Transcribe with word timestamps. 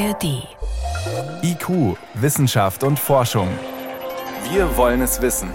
ARD. 0.00 0.48
IQ, 1.42 1.98
Wissenschaft 2.14 2.84
und 2.84 2.98
Forschung. 2.98 3.48
Wir 4.50 4.74
wollen 4.78 5.02
es 5.02 5.20
wissen. 5.20 5.50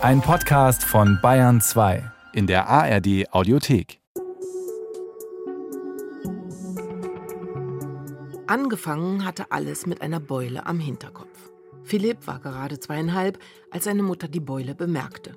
Ein 0.00 0.22
Podcast 0.22 0.82
von 0.82 1.18
Bayern 1.20 1.60
2 1.60 2.10
in 2.32 2.46
der 2.46 2.66
ARD 2.66 3.30
Audiothek. 3.30 4.00
Angefangen 8.46 9.26
hatte 9.26 9.52
alles 9.52 9.84
mit 9.84 10.00
einer 10.00 10.20
Beule 10.20 10.64
am 10.64 10.80
Hinterkopf. 10.80 11.50
Philipp 11.82 12.26
war 12.26 12.38
gerade 12.38 12.80
zweieinhalb, 12.80 13.38
als 13.70 13.84
seine 13.84 14.02
Mutter 14.02 14.28
die 14.28 14.40
Beule 14.40 14.74
bemerkte. 14.74 15.34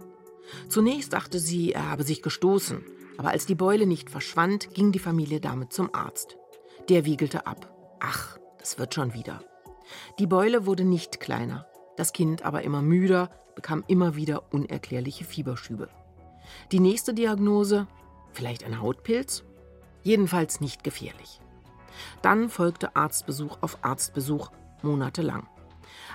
Zunächst 0.70 1.11
dachte 1.11 1.38
sie, 1.39 1.73
er 1.73 1.91
habe 1.91 2.04
sich 2.05 2.21
gestoßen, 2.21 2.82
aber 3.18 3.32
als 3.32 3.45
die 3.45 3.55
Beule 3.55 3.86
nicht 3.86 4.09
verschwand, 4.09 4.73
ging 4.73 4.93
die 4.93 5.00
Familie 5.00 5.41
damit 5.41 5.73
zum 5.73 5.93
Arzt. 5.93 6.38
Der 6.88 7.04
wiegelte 7.04 7.45
ab. 7.45 7.70
Ach, 8.04 8.38
das 8.58 8.80
wird 8.80 8.96
schon 8.96 9.14
wieder. 9.14 9.44
Die 10.18 10.26
Beule 10.26 10.66
wurde 10.66 10.84
nicht 10.84 11.20
kleiner, 11.20 11.68
das 11.98 12.14
Kind 12.14 12.44
aber 12.44 12.64
immer 12.64 12.82
müder, 12.82 13.30
bekam 13.55 13.84
immer 13.88 14.16
wieder 14.16 14.52
unerklärliche 14.52 15.24
Fieberschübe. 15.24 15.88
Die 16.72 16.80
nächste 16.80 17.14
Diagnose? 17.14 17.88
Vielleicht 18.34 18.64
ein 18.64 18.82
Hautpilz? 18.82 19.44
Jedenfalls 20.02 20.62
nicht 20.62 20.84
gefährlich. 20.84 21.41
Dann 22.24 22.50
folgte 22.50 22.96
Arztbesuch 22.96 23.60
auf 23.62 23.77
Arztbesuch 23.84 24.52
monatelang. 24.82 25.48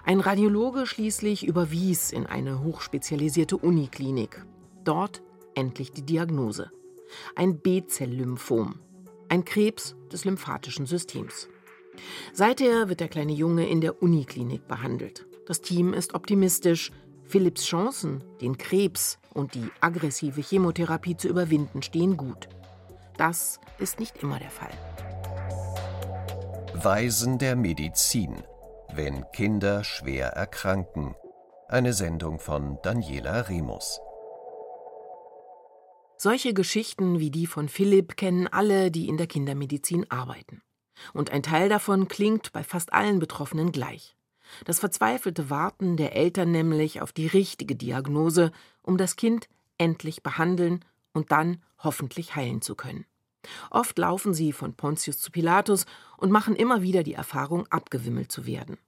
Ein 0.05 0.19
Radiologe 0.19 0.87
schließlich 0.87 1.47
überwies 1.47 2.11
in 2.11 2.27
eine 2.27 2.65
hochspezialisierte 2.65 3.57
Uniklinik. 3.57 4.45
Dort 4.83 5.23
endlich 5.55 5.93
die 5.93 6.03
Diagnose. 6.03 6.73
Ein 7.37 7.61
B-Zell-Lymphom, 7.61 8.81
ein 9.29 9.45
Krebs 9.45 9.95
des 10.11 10.25
lymphatischen 10.25 10.87
Systems. 10.87 11.48
Seither 12.33 12.89
wird 12.89 13.00
der 13.00 13.08
kleine 13.08 13.33
Junge 13.33 13.69
in 13.69 13.80
der 13.80 14.02
Uniklinik 14.02 14.66
behandelt. 14.69 15.27
Das 15.47 15.61
Team 15.61 15.94
ist 15.94 16.14
optimistisch. 16.14 16.91
Philipps 17.25 17.64
Chancen, 17.64 18.22
den 18.41 18.56
Krebs 18.56 19.19
und 19.34 19.55
die 19.55 19.69
aggressive 19.80 20.41
Chemotherapie 20.41 21.16
zu 21.16 21.28
überwinden, 21.28 21.83
stehen 21.83 22.16
gut. 22.16 22.48
Das 23.16 23.58
ist 23.78 23.98
nicht 23.98 24.22
immer 24.22 24.38
der 24.38 24.50
Fall. 24.50 24.70
Weisen 26.75 27.38
der 27.38 27.56
Medizin. 27.56 28.44
Wenn 28.92 29.25
Kinder 29.33 29.83
schwer 29.83 30.28
erkranken. 30.28 31.14
Eine 31.69 31.92
Sendung 31.92 32.38
von 32.38 32.78
Daniela 32.83 33.48
Remus. 33.48 34.00
Solche 36.19 36.55
Geschichten 36.55 37.19
wie 37.19 37.31
die 37.31 37.47
von 37.47 37.69
Philipp 37.69 38.16
kennen 38.16 38.47
alle, 38.47 38.91
die 38.91 39.08
in 39.08 39.16
der 39.16 39.27
Kindermedizin 39.27 40.10
arbeiten. 40.10 40.62
Und 41.12 41.30
ein 41.30 41.42
Teil 41.42 41.69
davon 41.69 42.08
klingt 42.08 42.52
bei 42.52 42.62
fast 42.62 42.92
allen 42.92 43.19
Betroffenen 43.19 43.72
gleich. 43.72 44.16
Das 44.64 44.78
verzweifelte 44.78 45.50
Warten 45.50 45.97
der 45.97 46.14
Eltern 46.14 46.50
nämlich 46.50 47.00
auf 47.00 47.12
die 47.12 47.27
richtige 47.27 47.75
Diagnose, 47.75 48.53
um 48.83 48.97
das 48.97 49.16
Kind 49.16 49.48
endlich 49.78 50.22
behandeln 50.22 50.84
und 51.12 51.33
dann 51.33 51.62
hoffentlich 51.78 52.36
heilen 52.36 52.62
zu 52.62 52.75
können. 52.75 53.05
Oft 53.70 53.98
laufen 53.98 54.34
sie 54.34 54.53
von 54.53 54.75
Pontius 54.75 55.19
zu 55.19 55.30
Pilatus 55.30 55.86
und 56.16 56.30
machen 56.30 56.56
immer 56.56 56.83
wieder 56.83 57.03
die 57.03 57.14
Erfahrung, 57.14 57.66
abgewimmelt 57.69 58.33
zu 58.33 58.47
werden. 58.47 58.78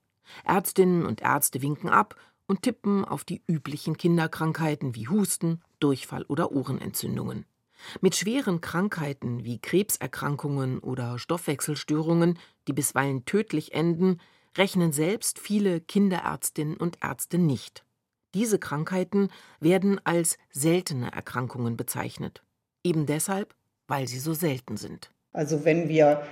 Ärztinnen 0.45 1.07
und 1.07 1.23
Ärzte 1.23 1.63
winken 1.63 1.89
ab 1.89 2.17
und 2.47 2.63
tippen 2.63 3.05
auf 3.05 3.25
die 3.25 3.43
üblichen 3.47 3.97
Kinderkrankheiten 3.97 4.95
wie 4.95 5.09
Husten, 5.09 5.61
Durchfall 5.81 6.25
oder 6.25 6.53
Ohrenentzündungen. 6.53 7.45
Mit 8.01 8.17
schweren 8.17 8.61
Krankheiten 8.61 9.45
wie 9.45 9.59
Krebserkrankungen 9.59 10.79
oder 10.79 11.19
Stoffwechselstörungen, 11.19 12.39
die 12.67 12.73
bisweilen 12.73 13.25
tödlich 13.25 13.73
enden, 13.75 14.21
rechnen 14.57 14.93
selbst 14.93 15.39
viele 15.39 15.81
Kinderärztinnen 15.81 16.77
und 16.77 16.99
Ärzte 17.03 17.39
nicht. 17.39 17.85
Diese 18.35 18.59
Krankheiten 18.59 19.31
werden 19.61 20.01
als 20.05 20.39
seltene 20.51 21.13
Erkrankungen 21.13 21.77
bezeichnet. 21.77 22.43
Eben 22.85 23.07
deshalb, 23.07 23.55
weil 23.87 24.07
sie 24.07 24.19
so 24.19 24.35
selten 24.35 24.77
sind. 24.77 25.11
Also 25.33 25.65
wenn 25.65 25.89
wir 25.89 26.23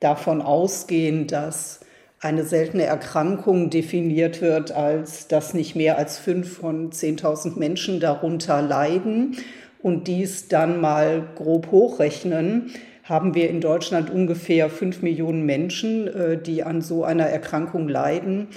davon 0.00 0.42
ausgehen, 0.42 1.26
dass 1.26 1.80
eine 2.20 2.44
seltene 2.44 2.84
Erkrankung 2.84 3.70
definiert 3.70 4.40
wird, 4.40 4.72
als 4.72 5.28
dass 5.28 5.52
nicht 5.54 5.76
mehr 5.76 5.98
als 5.98 6.18
fünf 6.18 6.58
von 6.58 6.90
10.000 6.90 7.58
Menschen 7.58 8.00
darunter 8.00 8.62
leiden 8.62 9.36
und 9.84 10.08
dies 10.08 10.48
dann 10.48 10.80
mal 10.80 11.28
grob 11.34 11.70
hochrechnen, 11.70 12.70
haben 13.02 13.34
wir 13.34 13.50
in 13.50 13.60
Deutschland 13.60 14.08
ungefähr 14.08 14.70
fünf 14.70 15.02
Millionen 15.02 15.44
Menschen, 15.44 16.08
äh, 16.08 16.40
die 16.40 16.62
an 16.62 16.80
so 16.80 17.04
einer 17.04 17.26
Erkrankung 17.26 17.86
leiden. 17.86 18.48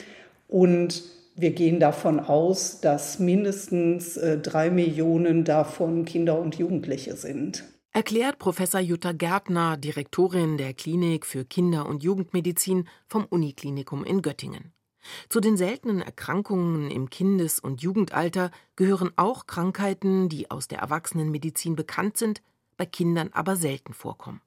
Und 0.47 1.03
wir 1.35 1.51
gehen 1.51 1.81
davon 1.81 2.21
aus, 2.21 2.79
dass 2.79 3.19
mindestens 3.19 4.15
äh, 4.15 4.37
drei 4.37 4.69
Millionen 4.69 5.43
davon 5.43 6.05
Kinder 6.05 6.39
und 6.39 6.55
Jugendliche 6.55 7.17
sind 7.17 7.65
erklärt 7.93 8.37
Professor 8.37 8.79
Jutta 8.79 9.11
Gärtner, 9.11 9.75
Direktorin 9.75 10.59
der 10.59 10.75
Klinik 10.75 11.25
für 11.25 11.45
Kinder- 11.45 11.87
und 11.87 12.03
Jugendmedizin 12.03 12.87
vom 13.07 13.25
Uniklinikum 13.25 14.03
in 14.03 14.21
Göttingen. 14.21 14.71
Zu 15.29 15.39
den 15.39 15.57
seltenen 15.57 16.01
Erkrankungen 16.01 16.91
im 16.91 17.09
Kindes- 17.09 17.59
und 17.59 17.81
Jugendalter 17.81 18.51
gehören 18.75 19.11
auch 19.15 19.47
Krankheiten, 19.47 20.29
die 20.29 20.51
aus 20.51 20.67
der 20.67 20.79
Erwachsenenmedizin 20.79 21.75
bekannt 21.75 22.17
sind, 22.17 22.41
bei 22.77 22.85
Kindern 22.85 23.29
aber 23.33 23.55
selten 23.55 23.93
vorkommen. 23.93 24.41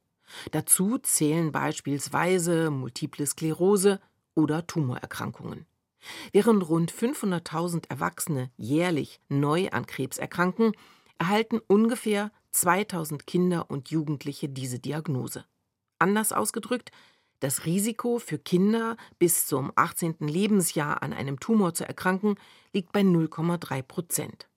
Dazu 0.53 0.99
zählen 0.99 1.53
beispielsweise 1.53 2.71
Multiple 2.71 3.27
Sklerose 3.27 4.01
oder 4.35 4.67
Tumorerkrankungen. 4.67 5.67
Während 6.33 6.69
rund 6.69 6.93
500.000 6.93 7.91
Erwachsene 7.91 8.51
jährlich 8.57 9.21
neu 9.29 9.69
an 9.71 9.87
Krebs 9.87 10.19
erkranken, 10.19 10.73
erhalten 11.19 11.61
ungefähr 11.67 12.31
2000 12.53 13.27
Kinder 13.27 13.71
und 13.71 13.91
Jugendliche 13.91 14.49
diese 14.49 14.79
Diagnose. 14.79 15.45
Anders 15.99 16.33
ausgedrückt, 16.33 16.91
das 17.41 17.65
Risiko 17.65 18.19
für 18.19 18.39
Kinder 18.39 18.97
bis 19.19 19.47
zum 19.47 19.73
18. 19.75 20.17
Lebensjahr 20.21 21.03
an 21.03 21.13
einem 21.13 21.41
Tumor 21.41 21.75
zu 21.75 21.87
erkranken 21.87 22.37
liegt 22.73 22.93
bei 22.93 23.01
0,3 23.01 23.83
Prozent. 23.83 24.49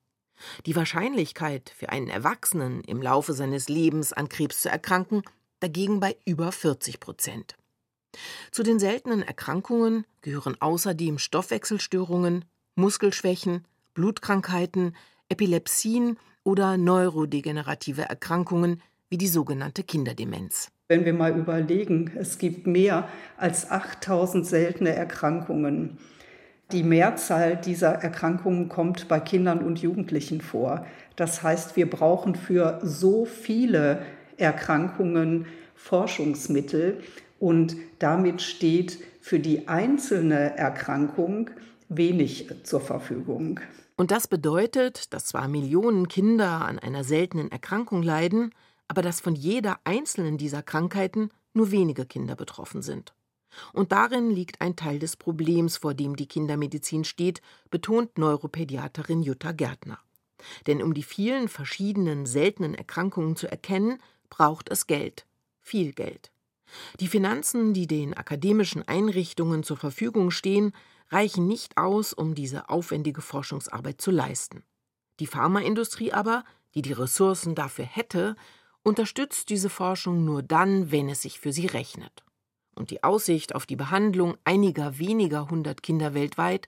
Die 0.66 0.76
Wahrscheinlichkeit 0.76 1.74
für 1.76 1.90
einen 1.90 2.10
Erwachsenen 2.10 2.82
im 2.82 3.02
Laufe 3.02 3.34
seines 3.34 3.70
Lebens 3.70 4.14
an 4.14 4.30
Krebs 4.30 4.62
zu 4.62 4.70
erkranken 4.70 5.24
dagegen 5.60 6.00
bei 6.00 6.18
über 6.26 6.52
40 6.52 7.00
Prozent. 7.00 7.56
Zu 8.52 8.64
den 8.64 8.80
seltenen 8.80 9.24
Erkrankungen 9.24 10.06
gehören 10.22 10.60
außerdem 10.60 11.18
Stoffwechselstörungen, 11.18 12.46
Muskelschwächen, 12.76 13.66
Blutkrankheiten, 13.94 14.96
Epilepsien 15.30 16.20
oder 16.44 16.78
neurodegenerative 16.78 18.04
Erkrankungen 18.04 18.82
wie 19.10 19.18
die 19.18 19.28
sogenannte 19.28 19.84
Kinderdemenz. 19.84 20.70
Wenn 20.94 21.06
wir 21.06 21.14
mal 21.16 21.36
überlegen, 21.36 22.12
es 22.20 22.38
gibt 22.38 22.68
mehr 22.68 23.10
als 23.36 23.72
8000 23.72 24.46
seltene 24.46 24.94
Erkrankungen. 24.94 25.98
Die 26.72 26.84
Mehrzahl 26.84 27.56
dieser 27.56 27.94
Erkrankungen 27.94 28.70
kommt 28.70 29.08
bei 29.08 29.20
Kindern 29.20 29.64
und 29.64 29.80
Jugendlichen 29.80 30.40
vor. 30.40 30.86
Das 31.16 31.42
heißt, 31.42 31.76
wir 31.78 31.90
brauchen 31.90 32.36
für 32.36 32.78
so 32.84 33.26
viele 33.26 34.04
Erkrankungen 34.38 35.48
Forschungsmittel 35.74 37.00
und 37.40 37.76
damit 37.98 38.44
steht 38.44 39.00
für 39.20 39.40
die 39.40 39.68
einzelne 39.68 40.56
Erkrankung 40.58 41.50
wenig 41.90 42.52
zur 42.62 42.82
Verfügung. 42.82 43.60
Und 43.96 44.12
das 44.12 44.28
bedeutet, 44.28 45.12
dass 45.12 45.26
zwar 45.26 45.48
Millionen 45.48 46.08
Kinder 46.08 46.64
an 46.64 46.78
einer 46.78 47.04
seltenen 47.04 47.52
Erkrankung 47.52 48.04
leiden, 48.04 48.54
aber 48.94 49.02
dass 49.02 49.22
von 49.22 49.34
jeder 49.34 49.80
einzelnen 49.86 50.38
dieser 50.38 50.62
Krankheiten 50.62 51.32
nur 51.56 51.72
wenige 51.72 52.06
Kinder 52.06 52.36
betroffen 52.36 52.84
sind. 52.84 53.16
Und 53.74 53.92
darin 53.92 54.30
liegt 54.30 54.62
ein 54.62 54.76
Teil 54.76 55.00
des 55.00 55.18
Problems, 55.18 55.78
vor 55.78 55.96
dem 55.96 56.16
die 56.16 56.28
Kindermedizin 56.28 57.04
steht, 57.04 57.42
betont 57.72 58.20
Neuropädiaterin 58.20 59.24
Jutta 59.24 59.52
Gärtner. 59.52 59.98
Denn 60.68 60.84
um 60.84 60.94
die 60.94 61.02
vielen 61.02 61.48
verschiedenen 61.48 62.28
seltenen 62.28 62.76
Erkrankungen 62.76 63.36
zu 63.36 63.50
erkennen, 63.50 64.00
braucht 64.30 64.70
es 64.70 64.86
Geld, 64.86 65.26
viel 65.60 65.94
Geld. 65.94 66.32
Die 67.00 67.08
Finanzen, 67.08 67.74
die 67.74 67.88
den 67.88 68.14
akademischen 68.14 68.88
Einrichtungen 68.88 69.64
zur 69.64 69.78
Verfügung 69.78 70.30
stehen, 70.30 70.72
reichen 71.10 71.48
nicht 71.48 71.78
aus, 71.78 72.14
um 72.14 72.36
diese 72.36 72.70
aufwendige 72.70 73.22
Forschungsarbeit 73.22 74.00
zu 74.00 74.12
leisten. 74.12 74.64
Die 75.20 75.26
Pharmaindustrie 75.26 76.14
aber, 76.14 76.44
die 76.76 76.84
die 76.84 76.94
Ressourcen 76.94 77.56
dafür 77.56 77.86
hätte, 77.86 78.36
unterstützt 78.84 79.50
diese 79.50 79.70
Forschung 79.70 80.26
nur 80.26 80.44
dann, 80.44 80.92
wenn 80.92 81.10
es 81.10 81.22
sich 81.22 81.40
für 81.40 81.52
sie 81.52 81.68
rechnet. 81.68 82.24
Und 82.76 82.92
die 82.92 83.04
Aussicht 83.04 83.56
auf 83.56 83.66
die 83.66 83.76
Behandlung 83.76 84.36
einiger 84.44 84.98
weniger 84.98 85.50
hundert 85.50 85.84
Kinder 85.84 86.14
weltweit 86.14 86.68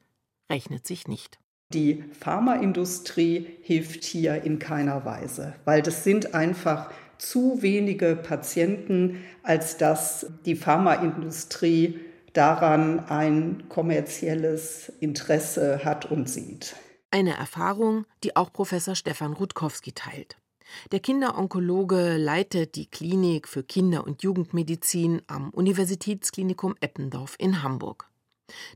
rechnet 0.50 0.85
sich 0.85 1.07
nicht. 1.07 1.39
Die 1.73 2.03
Pharmaindustrie 2.19 3.57
hilft 3.62 4.03
hier 4.03 4.44
in 4.44 4.59
keiner 4.59 5.03
Weise, 5.03 5.56
weil 5.65 5.81
das 5.81 6.03
sind 6.03 6.35
einfach 6.35 6.91
zu 7.17 7.62
wenige 7.62 8.15
Patienten, 8.15 9.23
als 9.41 9.77
dass 9.77 10.27
die 10.45 10.56
Pharmaindustrie 10.56 12.00
daran 12.33 13.00
ein 13.07 13.67
kommerzielles 13.69 14.89
Interesse 15.00 15.83
hat 15.83 16.12
und 16.12 16.29
sieht. 16.29 16.75
Eine 17.09 17.35
Erfahrung, 17.35 18.06
die 18.23 18.35
auch 18.35 18.51
Professor 18.51 18.94
Stefan 18.94 19.33
Rutkowski 19.33 19.94
teilt. 19.94 20.38
Der 20.91 21.00
Kinderonkologe 21.00 22.17
leitet 22.17 22.75
die 22.75 22.88
Klinik 22.88 23.47
für 23.47 23.63
Kinder- 23.63 24.06
und 24.06 24.23
Jugendmedizin 24.23 25.21
am 25.27 25.50
Universitätsklinikum 25.51 26.75
Eppendorf 26.79 27.35
in 27.38 27.63
Hamburg. 27.63 28.09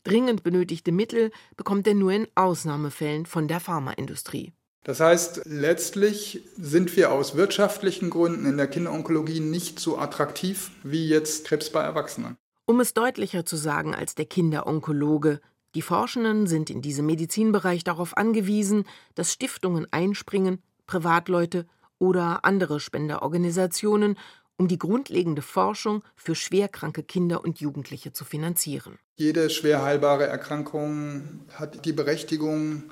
Dringend 0.04 0.44
benötigte 0.44 0.92
Mittel 0.92 1.32
bekommt 1.56 1.88
er 1.88 1.94
nur 1.94 2.12
in 2.12 2.28
Ausnahmefällen 2.36 3.26
von 3.26 3.48
der 3.48 3.60
Pharmaindustrie. 3.60 4.54
Das 4.84 5.00
heißt, 5.00 5.42
letztlich 5.46 6.42
sind 6.58 6.96
wir 6.96 7.12
aus 7.12 7.36
wirtschaftlichen 7.36 8.10
Gründen 8.10 8.46
in 8.46 8.58
der 8.58 8.68
Kinderonkologie 8.68 9.42
nicht 9.42 9.80
so 9.80 9.98
attraktiv 9.98 10.72
wie 10.84 11.08
jetzt 11.08 11.46
Krebs 11.46 11.70
bei 11.70 11.82
Erwachsenen. 11.82 12.38
Um 12.66 12.80
es 12.80 12.94
deutlicher 12.94 13.46
zu 13.46 13.56
sagen 13.56 13.94
als 13.94 14.16
der 14.16 14.26
Kinderonkologe, 14.26 15.42
die 15.76 15.82
Forschenden 15.82 16.48
sind 16.48 16.70
in 16.70 16.82
diesem 16.82 17.06
Medizinbereich 17.06 17.84
darauf 17.84 18.18
angewiesen, 18.18 18.86
dass 19.16 19.34
Stiftungen 19.34 19.86
einspringen, 19.92 20.64
Privatleute 20.88 21.68
oder 22.00 22.44
andere 22.44 22.80
Spenderorganisationen, 22.80 24.18
um 24.58 24.68
die 24.68 24.80
grundlegende 24.80 25.42
Forschung 25.42 26.04
für 26.16 26.36
schwerkranke 26.36 27.04
Kinder 27.04 27.44
und 27.44 27.60
Jugendliche 27.62 28.12
zu 28.12 28.26
finanzieren. 28.26 28.98
Jede 29.16 29.50
schwer 29.50 29.84
heilbare 29.84 30.28
Erkrankung 30.28 31.46
hat 31.54 31.86
die 31.86 31.94
Berechtigung, 31.94 32.84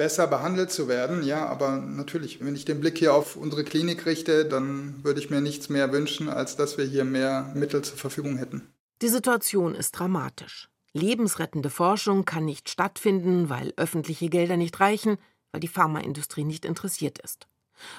besser 0.00 0.26
behandelt 0.26 0.70
zu 0.70 0.88
werden. 0.88 1.22
Ja, 1.22 1.46
aber 1.46 1.76
natürlich, 1.76 2.42
wenn 2.42 2.54
ich 2.54 2.64
den 2.64 2.80
Blick 2.80 2.96
hier 2.96 3.12
auf 3.12 3.36
unsere 3.36 3.64
Klinik 3.64 4.06
richte, 4.06 4.46
dann 4.46 5.04
würde 5.04 5.20
ich 5.20 5.28
mir 5.28 5.42
nichts 5.42 5.68
mehr 5.68 5.92
wünschen, 5.92 6.30
als 6.30 6.56
dass 6.56 6.78
wir 6.78 6.86
hier 6.86 7.04
mehr 7.04 7.52
Mittel 7.54 7.82
zur 7.82 7.98
Verfügung 7.98 8.38
hätten. 8.38 8.72
Die 9.02 9.08
Situation 9.08 9.74
ist 9.74 9.92
dramatisch. 9.92 10.70
Lebensrettende 10.94 11.68
Forschung 11.68 12.24
kann 12.24 12.46
nicht 12.46 12.70
stattfinden, 12.70 13.50
weil 13.50 13.74
öffentliche 13.76 14.30
Gelder 14.30 14.56
nicht 14.56 14.80
reichen, 14.80 15.18
weil 15.52 15.60
die 15.60 15.68
Pharmaindustrie 15.68 16.44
nicht 16.44 16.64
interessiert 16.64 17.18
ist. 17.18 17.46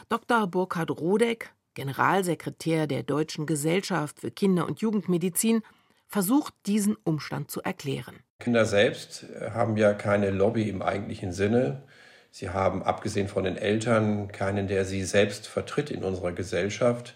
Dr. 0.10 0.48
Burkhard 0.48 0.92
Rodeck, 0.92 1.54
Generalsekretär 1.74 2.88
der 2.88 3.04
Deutschen 3.04 3.46
Gesellschaft 3.46 4.20
für 4.20 4.32
Kinder- 4.32 4.66
und 4.66 4.82
Jugendmedizin, 4.82 5.62
versucht 6.08 6.54
diesen 6.66 6.98
Umstand 7.04 7.50
zu 7.50 7.62
erklären. 7.62 8.18
Kinder 8.40 8.66
selbst 8.66 9.26
haben 9.54 9.78
ja 9.78 9.94
keine 9.94 10.32
Lobby 10.32 10.68
im 10.70 10.82
eigentlichen 10.82 11.32
Sinne. 11.32 11.84
Sie 12.32 12.50
haben, 12.50 12.84
abgesehen 12.84 13.28
von 13.28 13.44
den 13.44 13.58
Eltern, 13.58 14.32
keinen, 14.32 14.68
der 14.68 14.86
sie 14.86 15.04
selbst 15.04 15.48
vertritt 15.48 15.92
in 15.92 16.04
unserer 16.04 16.32
Gesellschaft. 16.32 17.16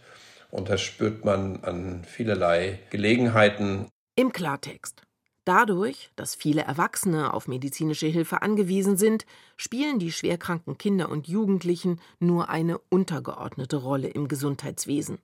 Und 0.51 0.69
das 0.69 0.81
spürt 0.81 1.25
man 1.25 1.63
an 1.63 2.03
vielerlei 2.05 2.79
Gelegenheiten. 2.89 3.89
Im 4.15 4.31
Klartext. 4.31 5.04
Dadurch, 5.45 6.09
dass 6.15 6.33
viele 6.33 6.63
Erwachsene 6.63 7.31
auf 7.31 7.47
medizinische 7.47 8.07
Hilfe 8.07 8.41
angewiesen 8.41 8.97
sind, 8.97 9.27
spielen 9.57 9.99
die 9.99 10.11
schwerkranken 10.11 10.79
Kinder 10.79 11.09
und 11.09 11.27
Jugendlichen 11.27 12.01
nur 12.19 12.49
eine 12.49 12.79
untergeordnete 12.89 13.77
Rolle 13.77 14.07
im 14.07 14.27
Gesundheitswesen, 14.27 15.19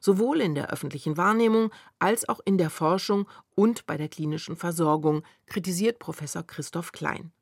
sowohl 0.00 0.40
in 0.40 0.54
der 0.54 0.70
öffentlichen 0.70 1.18
Wahrnehmung 1.18 1.70
als 1.98 2.26
auch 2.26 2.40
in 2.46 2.56
der 2.56 2.70
Forschung 2.70 3.28
und 3.54 3.84
bei 3.86 3.98
der 3.98 4.08
klinischen 4.08 4.56
Versorgung, 4.56 5.22
kritisiert 5.44 5.98
Professor 5.98 6.42
Christoph 6.42 6.92
Klein. 6.92 7.32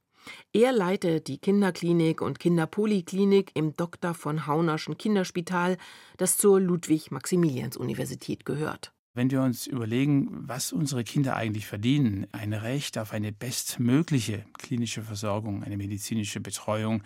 Er 0.53 0.73
leitet 0.73 1.29
die 1.29 1.39
Kinderklinik 1.39 2.21
und 2.21 2.41
Kinderpoliklinik 2.41 3.53
im 3.55 3.77
Dr. 3.77 4.15
von 4.15 4.49
Haunerschen 4.49 4.99
Kinderspital, 4.99 5.77
das 6.17 6.37
zur 6.37 6.61
Ludwig-Maximilians-Universität 6.61 8.45
gehört. 8.45 8.94
Wenn 9.17 9.31
wir 9.31 9.43
uns 9.43 9.69
überlegen, 9.69 10.29
was 10.49 10.73
unsere 10.73 11.05
Kinder 11.05 11.37
eigentlich 11.37 11.69
verdienen, 11.69 12.27
ein 12.33 12.53
Recht 12.53 12.99
auf 12.99 13.13
eine 13.13 13.31
bestmögliche 13.31 14.45
klinische 14.59 15.03
Versorgung, 15.03 15.63
eine 15.63 15.77
medizinische 15.77 16.41
Betreuung, 16.41 17.05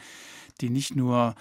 die 0.63 0.71
nicht 0.71 0.97
nur 0.97 1.35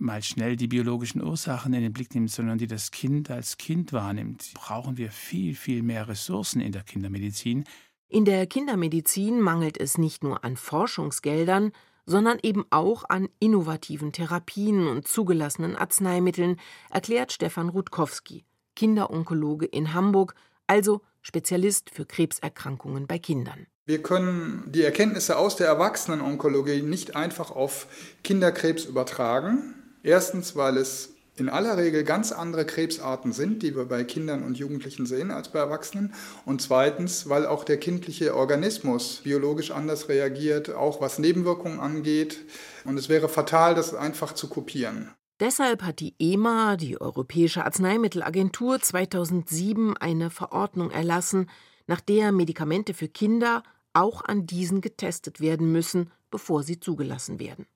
mal 0.00 0.20
schnell 0.24 0.56
die 0.56 0.66
biologischen 0.66 1.22
Ursachen 1.22 1.72
in 1.74 1.82
den 1.82 1.92
Blick 1.92 2.12
nimmt, 2.12 2.32
sondern 2.32 2.58
die 2.58 2.66
das 2.66 2.90
Kind 2.90 3.30
als 3.30 3.56
Kind 3.56 3.92
wahrnimmt, 3.92 4.50
brauchen 4.54 4.96
wir 4.96 5.12
viel, 5.12 5.54
viel 5.54 5.84
mehr 5.84 6.08
Ressourcen 6.08 6.60
in 6.60 6.72
der 6.72 6.82
Kindermedizin. 6.82 7.62
In 8.08 8.24
der 8.24 8.48
Kindermedizin 8.48 9.40
mangelt 9.40 9.78
es 9.78 9.96
nicht 9.96 10.24
nur 10.24 10.44
an 10.44 10.56
Forschungsgeldern, 10.56 11.70
sondern 12.04 12.40
eben 12.42 12.64
auch 12.70 13.04
an 13.08 13.28
innovativen 13.38 14.10
Therapien 14.10 14.88
und 14.88 15.06
zugelassenen 15.06 15.76
Arzneimitteln, 15.76 16.56
erklärt 16.90 17.30
Stefan 17.30 17.68
Rutkowski. 17.68 18.44
Kinderonkologe 18.80 19.66
in 19.66 19.92
Hamburg, 19.92 20.34
also 20.66 21.02
Spezialist 21.20 21.90
für 21.90 22.06
Krebserkrankungen 22.06 23.06
bei 23.06 23.18
Kindern. 23.18 23.66
Wir 23.84 24.02
können 24.02 24.72
die 24.72 24.82
Erkenntnisse 24.82 25.36
aus 25.36 25.54
der 25.56 25.66
Erwachsenenonkologie 25.66 26.80
nicht 26.80 27.14
einfach 27.14 27.50
auf 27.50 27.88
Kinderkrebs 28.24 28.86
übertragen. 28.86 29.74
Erstens, 30.02 30.56
weil 30.56 30.78
es 30.78 31.10
in 31.36 31.50
aller 31.50 31.76
Regel 31.76 32.04
ganz 32.04 32.32
andere 32.32 32.64
Krebsarten 32.64 33.34
sind, 33.34 33.62
die 33.62 33.76
wir 33.76 33.84
bei 33.84 34.02
Kindern 34.02 34.44
und 34.44 34.56
Jugendlichen 34.56 35.04
sehen 35.04 35.30
als 35.30 35.52
bei 35.52 35.58
Erwachsenen. 35.58 36.14
Und 36.46 36.62
zweitens, 36.62 37.28
weil 37.28 37.44
auch 37.44 37.64
der 37.64 37.76
kindliche 37.76 38.34
Organismus 38.34 39.20
biologisch 39.22 39.72
anders 39.72 40.08
reagiert, 40.08 40.70
auch 40.70 41.02
was 41.02 41.18
Nebenwirkungen 41.18 41.80
angeht. 41.80 42.46
Und 42.86 42.96
es 42.96 43.10
wäre 43.10 43.28
fatal, 43.28 43.74
das 43.74 43.92
einfach 43.92 44.32
zu 44.32 44.48
kopieren. 44.48 45.10
Deshalb 45.40 45.82
hat 45.82 46.00
die 46.00 46.14
EMA, 46.18 46.76
die 46.76 47.00
Europäische 47.00 47.64
Arzneimittelagentur, 47.64 48.78
2007 48.78 49.96
eine 49.96 50.28
Verordnung 50.28 50.90
erlassen, 50.90 51.48
nach 51.86 52.00
der 52.00 52.30
Medikamente 52.30 52.92
für 52.92 53.08
Kinder 53.08 53.62
auch 53.94 54.22
an 54.22 54.46
diesen 54.46 54.82
getestet 54.82 55.40
werden 55.40 55.72
müssen, 55.72 56.10
bevor 56.30 56.62
sie 56.62 56.78
zugelassen 56.78 57.40
werden. 57.40 57.66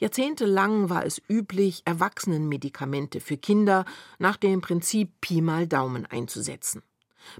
Jahrzehntelang 0.00 0.90
war 0.90 1.06
es 1.06 1.20
üblich, 1.28 1.82
Erwachsenenmedikamente 1.86 3.20
für 3.20 3.38
Kinder 3.38 3.86
nach 4.18 4.36
dem 4.36 4.60
Prinzip 4.60 5.20
Pi 5.22 5.40
mal 5.40 5.66
Daumen 5.66 6.04
einzusetzen. 6.04 6.82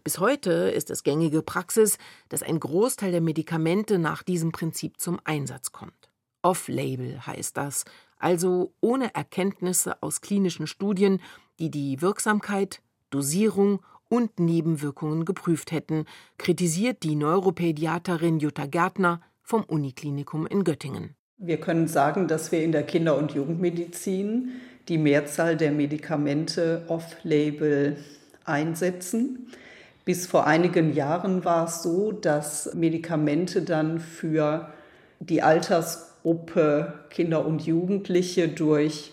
Bis 0.03 0.19
heute 0.19 0.51
ist 0.51 0.91
es 0.91 1.03
gängige 1.03 1.43
Praxis, 1.43 1.99
dass 2.31 2.43
ein 2.43 2.59
Großteil 2.59 3.13
der 3.13 3.21
Medikamente 3.21 3.99
nach 3.99 4.23
diesem 4.23 4.51
Prinzip 4.51 4.99
zum 4.99 5.21
Einsatz 5.25 5.73
kommt. 5.73 6.09
Off-Label 6.43 7.27
heißt 7.27 7.57
das, 7.57 7.85
also 8.19 8.73
ohne 8.81 9.15
Erkenntnisse 9.15 10.03
aus 10.03 10.21
klinischen 10.21 10.67
Studien, 10.67 11.21
die 11.59 11.71
die 11.71 12.01
Wirksamkeit, 12.01 12.81
Dosierung 13.11 13.81
und 14.09 14.41
Nebenwirkungen 14.41 15.25
geprüft 15.25 15.73
hätten, 15.73 16.05
kritisiert 16.39 17.03
die 17.03 17.17
Neuropädiaterin 17.17 18.39
Jutta 18.39 18.67
Gärtner 18.67 19.21
vom 19.43 19.65
Uniklinikum 19.65 20.47
in 20.47 20.65
Göttingen. 20.65 21.15
Wir 21.39 21.61
können 21.61 21.87
sagen, 21.87 22.27
dass 22.27 22.51
wir 22.51 22.63
in 22.63 22.73
der 22.73 22.83
Kinder- 22.83 23.17
und 23.17 23.33
Jugendmedizin 23.33 24.53
die 24.89 24.99
Mehrzahl 24.99 25.57
der 25.57 25.71
Medikamente 25.71 26.85
off-label 26.89 27.97
einsetzen. 28.45 29.49
Bis 30.05 30.27
vor 30.27 30.47
einigen 30.47 30.95
Jahren 30.95 31.45
war 31.45 31.67
es 31.67 31.83
so, 31.83 32.13
dass 32.13 32.75
Medikamente 32.75 33.63
dann 33.63 34.01
für 34.01 34.73
die 35.21 35.43
Alters 35.43 36.08
Gruppe 36.23 36.93
Kinder 37.11 37.47
und 37.47 37.63
Jugendliche 37.63 38.49
durch 38.49 39.13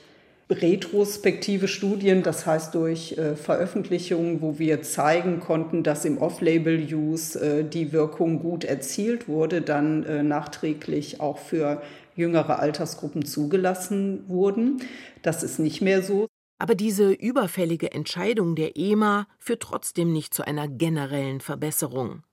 retrospektive 0.49 1.67
Studien, 1.67 2.21
das 2.21 2.45
heißt 2.45 2.75
durch 2.75 3.17
äh, 3.17 3.35
Veröffentlichungen, 3.35 4.41
wo 4.41 4.59
wir 4.59 4.83
zeigen 4.83 5.39
konnten, 5.39 5.81
dass 5.81 6.05
im 6.05 6.19
Off-Label-Use 6.19 7.39
äh, 7.39 7.63
die 7.63 7.91
Wirkung 7.91 8.39
gut 8.41 8.63
erzielt 8.63 9.27
wurde, 9.27 9.61
dann 9.61 10.03
äh, 10.03 10.21
nachträglich 10.21 11.19
auch 11.19 11.39
für 11.39 11.81
jüngere 12.15 12.59
Altersgruppen 12.59 13.25
zugelassen 13.25 14.23
wurden. 14.27 14.81
Das 15.23 15.41
ist 15.41 15.59
nicht 15.59 15.81
mehr 15.81 16.03
so. 16.03 16.27
Aber 16.57 16.75
diese 16.75 17.11
überfällige 17.11 17.91
Entscheidung 17.91 18.55
der 18.55 18.77
EMA 18.77 19.27
führt 19.39 19.63
trotzdem 19.63 20.13
nicht 20.13 20.33
zu 20.33 20.45
einer 20.45 20.67
generellen 20.67 21.41
Verbesserung. 21.41 22.23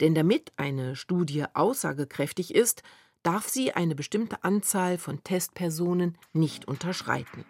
Denn 0.00 0.14
damit 0.14 0.52
eine 0.56 0.96
Studie 0.96 1.44
aussagekräftig 1.54 2.54
ist, 2.54 2.82
darf 3.22 3.48
sie 3.48 3.72
eine 3.72 3.94
bestimmte 3.94 4.44
Anzahl 4.44 4.98
von 4.98 5.22
Testpersonen 5.22 6.16
nicht 6.32 6.66
unterschreiten. 6.66 7.44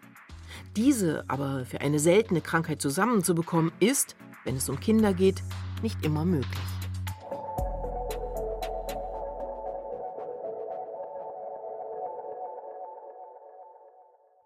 Diese 0.77 1.25
aber 1.29 1.65
für 1.65 1.81
eine 1.81 2.01
seltene 2.01 2.41
Krankheit 2.41 2.83
zusammenzubekommen, 2.83 3.73
ist, 3.79 4.17
wenn 4.45 4.57
es 4.57 4.69
um 4.69 4.81
Kinder 4.81 5.15
geht, 5.15 5.43
nicht 5.83 6.05
immer 6.05 6.25
möglich. 6.25 6.59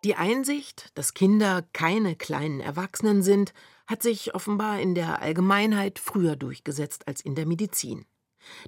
Die 0.04 0.16
Einsicht, 0.16 0.90
dass 0.94 1.14
Kinder 1.14 1.64
keine 1.72 2.14
kleinen 2.14 2.60
Erwachsenen 2.60 3.22
sind, 3.22 3.54
hat 3.86 4.02
sich 4.02 4.34
offenbar 4.34 4.78
in 4.78 4.94
der 4.94 5.22
Allgemeinheit 5.22 5.98
früher 5.98 6.36
durchgesetzt 6.36 7.08
als 7.08 7.22
in 7.22 7.34
der 7.34 7.46
Medizin. 7.46 8.04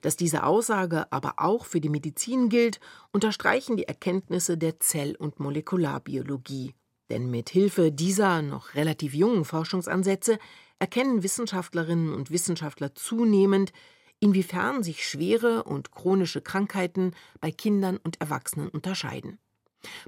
Dass 0.02 0.16
diese 0.16 0.45
Aussage 0.45 1.11
aber 1.12 1.35
auch 1.38 1.66
für 1.66 1.80
die 1.80 1.88
Medizin 1.88 2.49
gilt, 2.49 2.80
unterstreichen 3.12 3.76
die 3.76 3.88
Erkenntnisse 3.88 4.59
der 4.59 4.80
Zell- 4.80 5.16
und 5.16 5.40
Molekularbiologie. 5.40 6.75
Denn 7.11 7.30
mit 7.30 7.50
Hilfe 7.50 7.92
dieser 7.92 8.42
noch 8.42 8.75
relativ 8.75 9.14
jungen 9.14 9.45
Forschungsansätze 9.45 10.38
erkennen 10.78 11.23
Wissenschaftlerinnen 11.23 12.12
und 12.12 12.30
Wissenschaftler 12.30 12.95
zunehmend, 12.95 13.73
inwiefern 14.18 14.83
sich 14.83 15.06
schwere 15.06 15.64
und 15.64 15.92
chronische 15.92 16.40
Krankheiten 16.40 17.12
bei 17.40 17.50
Kindern 17.50 17.97
und 17.99 18.21
Erwachsenen 18.21 18.68
unterscheiden. 18.68 19.38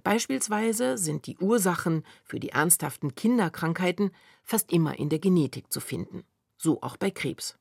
Beispielsweise 0.03 0.99
sind 0.99 1.27
die 1.27 1.37
Ursachen 1.39 2.05
für 2.25 2.41
die 2.41 2.51
ernsthaften 2.51 3.15
Kinderkrankheiten 3.15 4.11
fast 4.43 4.73
immer 4.73 4.99
in 4.99 5.09
der 5.09 5.19
Genetik 5.19 5.73
zu 5.73 5.81
finden, 5.81 6.25
so 6.57 6.83
auch 6.83 6.97
bei 6.97 7.11
Krebs. 7.11 7.58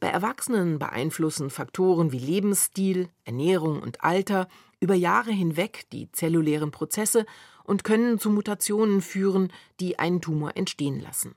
Bei 0.00 0.08
Erwachsenen 0.08 0.78
beeinflussen 0.78 1.50
Faktoren 1.50 2.12
wie 2.12 2.18
Lebensstil, 2.18 3.08
Ernährung 3.24 3.80
und 3.80 4.02
Alter 4.02 4.48
über 4.80 4.94
Jahre 4.94 5.30
hinweg 5.30 5.86
die 5.92 6.10
zellulären 6.12 6.70
Prozesse 6.70 7.26
und 7.64 7.84
können 7.84 8.18
zu 8.18 8.30
Mutationen 8.30 9.00
führen, 9.02 9.52
die 9.78 9.98
einen 9.98 10.20
Tumor 10.20 10.56
entstehen 10.56 11.00
lassen. 11.00 11.34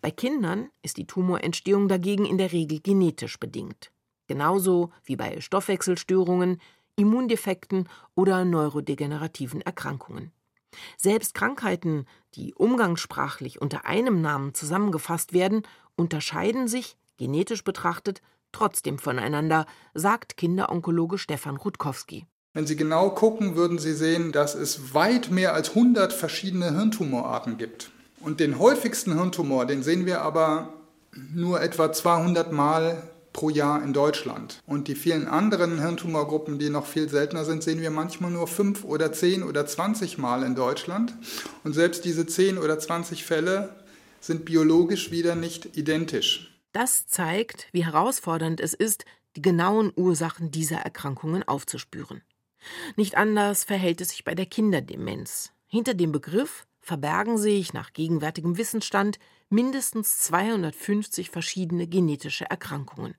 Bei 0.00 0.10
Kindern 0.10 0.70
ist 0.82 0.96
die 0.96 1.06
Tumorentstehung 1.06 1.88
dagegen 1.88 2.24
in 2.24 2.38
der 2.38 2.52
Regel 2.52 2.80
genetisch 2.80 3.38
bedingt. 3.38 3.90
Genauso 4.26 4.92
wie 5.04 5.16
bei 5.16 5.40
Stoffwechselstörungen, 5.40 6.60
Immundefekten 6.96 7.88
oder 8.14 8.44
neurodegenerativen 8.44 9.60
Erkrankungen. 9.62 10.32
Selbst 10.96 11.34
Krankheiten, 11.34 12.06
die 12.34 12.54
umgangssprachlich 12.54 13.60
unter 13.60 13.86
einem 13.86 14.20
Namen 14.20 14.54
zusammengefasst 14.54 15.32
werden, 15.32 15.62
unterscheiden 15.96 16.68
sich, 16.68 16.96
genetisch 17.20 17.64
betrachtet, 17.64 18.22
trotzdem 18.50 18.98
voneinander, 18.98 19.66
sagt 19.94 20.38
Kinderonkologe 20.38 21.18
Stefan 21.18 21.58
Rutkowski. 21.58 22.26
Wenn 22.54 22.66
Sie 22.66 22.76
genau 22.76 23.10
gucken, 23.10 23.56
würden 23.56 23.78
Sie 23.78 23.92
sehen, 23.92 24.32
dass 24.32 24.54
es 24.54 24.94
weit 24.94 25.30
mehr 25.30 25.54
als 25.54 25.68
100 25.70 26.14
verschiedene 26.14 26.72
Hirntumorarten 26.72 27.58
gibt. 27.58 27.90
Und 28.20 28.40
den 28.40 28.58
häufigsten 28.58 29.14
Hirntumor, 29.14 29.66
den 29.66 29.82
sehen 29.82 30.06
wir 30.06 30.22
aber 30.22 30.72
nur 31.32 31.60
etwa 31.60 31.92
200 31.92 32.52
Mal 32.52 33.02
pro 33.34 33.50
Jahr 33.50 33.82
in 33.82 33.92
Deutschland. 33.92 34.62
Und 34.66 34.88
die 34.88 34.94
vielen 34.94 35.28
anderen 35.28 35.78
Hirntumorgruppen, 35.78 36.58
die 36.58 36.70
noch 36.70 36.86
viel 36.86 37.08
seltener 37.08 37.44
sind, 37.44 37.62
sehen 37.62 37.82
wir 37.82 37.90
manchmal 37.90 38.30
nur 38.30 38.46
5 38.46 38.82
oder 38.84 39.12
10 39.12 39.42
oder 39.42 39.66
20 39.66 40.16
Mal 40.16 40.42
in 40.42 40.54
Deutschland. 40.54 41.14
Und 41.64 41.74
selbst 41.74 42.06
diese 42.06 42.26
10 42.26 42.56
oder 42.56 42.78
20 42.78 43.24
Fälle 43.24 43.76
sind 44.20 44.46
biologisch 44.46 45.10
wieder 45.10 45.34
nicht 45.34 45.76
identisch. 45.76 46.50
Das 46.72 47.06
zeigt, 47.06 47.68
wie 47.72 47.84
herausfordernd 47.84 48.60
es 48.60 48.74
ist, 48.74 49.04
die 49.36 49.42
genauen 49.42 49.92
Ursachen 49.96 50.50
dieser 50.50 50.78
Erkrankungen 50.78 51.46
aufzuspüren. 51.46 52.22
Nicht 52.96 53.16
anders 53.16 53.64
verhält 53.64 54.00
es 54.00 54.10
sich 54.10 54.24
bei 54.24 54.34
der 54.34 54.46
Kinderdemenz. 54.46 55.52
Hinter 55.66 55.94
dem 55.94 56.12
Begriff 56.12 56.66
verbergen 56.80 57.38
sich 57.38 57.72
nach 57.72 57.92
gegenwärtigem 57.92 58.56
Wissensstand 58.56 59.18
mindestens 59.48 60.18
250 60.20 61.30
verschiedene 61.30 61.86
genetische 61.86 62.48
Erkrankungen. 62.48 63.14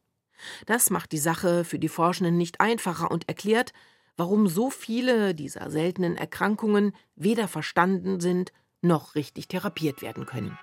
Das 0.65 0.89
macht 0.89 1.11
die 1.11 1.17
Sache 1.17 1.63
für 1.63 1.79
die 1.79 1.89
Forschenden 1.89 2.37
nicht 2.37 2.61
einfacher 2.61 3.11
und 3.11 3.27
erklärt, 3.27 3.73
warum 4.17 4.47
so 4.47 4.69
viele 4.69 5.35
dieser 5.35 5.69
seltenen 5.69 6.17
Erkrankungen 6.17 6.93
weder 7.15 7.47
verstanden 7.47 8.19
sind 8.19 8.51
noch 8.81 9.15
richtig 9.15 9.47
therapiert 9.47 10.01
werden 10.01 10.25
können. 10.25 10.57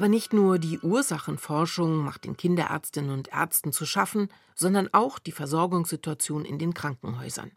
Aber 0.00 0.08
nicht 0.08 0.32
nur 0.32 0.58
die 0.58 0.78
Ursachenforschung 0.78 1.98
macht 1.98 2.24
den 2.24 2.34
Kinderärztinnen 2.34 3.10
und 3.10 3.28
Ärzten 3.28 3.70
zu 3.70 3.84
schaffen, 3.84 4.30
sondern 4.54 4.88
auch 4.94 5.18
die 5.18 5.30
Versorgungssituation 5.30 6.46
in 6.46 6.58
den 6.58 6.72
Krankenhäusern. 6.72 7.52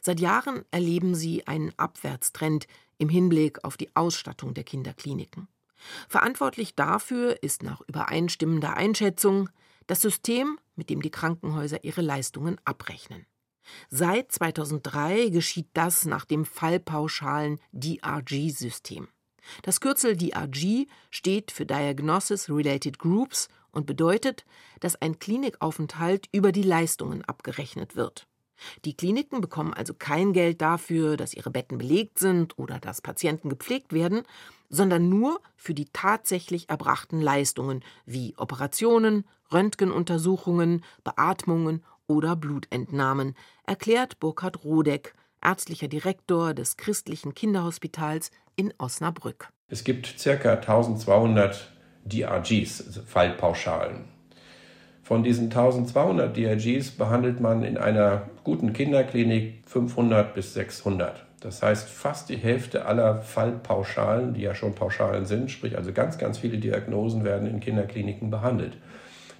Seit 0.00 0.18
Jahren 0.18 0.64
erleben 0.70 1.14
sie 1.14 1.46
einen 1.46 1.74
Abwärtstrend 1.76 2.68
im 2.96 3.10
Hinblick 3.10 3.66
auf 3.66 3.76
die 3.76 3.94
Ausstattung 3.94 4.54
der 4.54 4.64
Kinderkliniken. 4.64 5.46
Verantwortlich 6.08 6.74
dafür 6.74 7.42
ist 7.42 7.62
nach 7.62 7.82
übereinstimmender 7.86 8.78
Einschätzung 8.78 9.50
das 9.86 10.00
System, 10.00 10.58
mit 10.76 10.88
dem 10.88 11.02
die 11.02 11.10
Krankenhäuser 11.10 11.84
ihre 11.84 12.00
Leistungen 12.00 12.58
abrechnen. 12.64 13.26
Seit 13.90 14.32
2003 14.32 15.28
geschieht 15.28 15.68
das 15.74 16.06
nach 16.06 16.24
dem 16.24 16.46
fallpauschalen 16.46 17.60
DRG-System. 17.72 19.08
Das 19.62 19.80
Kürzel 19.80 20.16
DRG 20.16 20.86
steht 21.10 21.50
für 21.50 21.66
Diagnosis 21.66 22.48
Related 22.48 22.98
Groups 22.98 23.48
und 23.70 23.86
bedeutet, 23.86 24.44
dass 24.80 24.96
ein 24.96 25.18
Klinikaufenthalt 25.18 26.28
über 26.32 26.52
die 26.52 26.62
Leistungen 26.62 27.24
abgerechnet 27.24 27.96
wird. 27.96 28.26
Die 28.84 28.96
Kliniken 28.96 29.40
bekommen 29.40 29.74
also 29.74 29.94
kein 29.94 30.32
Geld 30.32 30.62
dafür, 30.62 31.16
dass 31.16 31.34
ihre 31.34 31.50
Betten 31.50 31.78
belegt 31.78 32.18
sind 32.18 32.58
oder 32.58 32.78
dass 32.78 33.02
Patienten 33.02 33.48
gepflegt 33.48 33.92
werden, 33.92 34.22
sondern 34.68 35.08
nur 35.08 35.40
für 35.56 35.74
die 35.74 35.88
tatsächlich 35.92 36.68
erbrachten 36.68 37.20
Leistungen 37.20 37.84
wie 38.06 38.34
Operationen, 38.36 39.24
Röntgenuntersuchungen, 39.52 40.84
Beatmungen 41.02 41.84
oder 42.06 42.36
Blutentnahmen, 42.36 43.34
erklärt 43.66 44.20
Burkhard 44.20 44.64
Rodeck, 44.64 45.14
ärztlicher 45.44 45.88
Direktor 45.88 46.54
des 46.54 46.76
christlichen 46.76 47.34
Kinderhospitals 47.34 48.30
in 48.56 48.72
Osnabrück. 48.78 49.48
Es 49.68 49.84
gibt 49.84 50.16
ca. 50.22 50.54
1200 50.54 51.70
DRGs, 52.04 53.00
Fallpauschalen. 53.06 54.04
Von 55.02 55.22
diesen 55.22 55.44
1200 55.44 56.34
DRGs 56.34 56.92
behandelt 56.92 57.40
man 57.40 57.62
in 57.62 57.76
einer 57.76 58.30
guten 58.42 58.72
Kinderklinik 58.72 59.62
500 59.66 60.34
bis 60.34 60.54
600. 60.54 61.24
Das 61.40 61.62
heißt, 61.62 61.90
fast 61.90 62.30
die 62.30 62.38
Hälfte 62.38 62.86
aller 62.86 63.20
Fallpauschalen, 63.20 64.32
die 64.32 64.40
ja 64.40 64.54
schon 64.54 64.74
Pauschalen 64.74 65.26
sind, 65.26 65.50
sprich 65.50 65.76
also 65.76 65.92
ganz, 65.92 66.16
ganz 66.16 66.38
viele 66.38 66.56
Diagnosen 66.56 67.22
werden 67.22 67.46
in 67.46 67.60
Kinderkliniken 67.60 68.30
behandelt. 68.30 68.78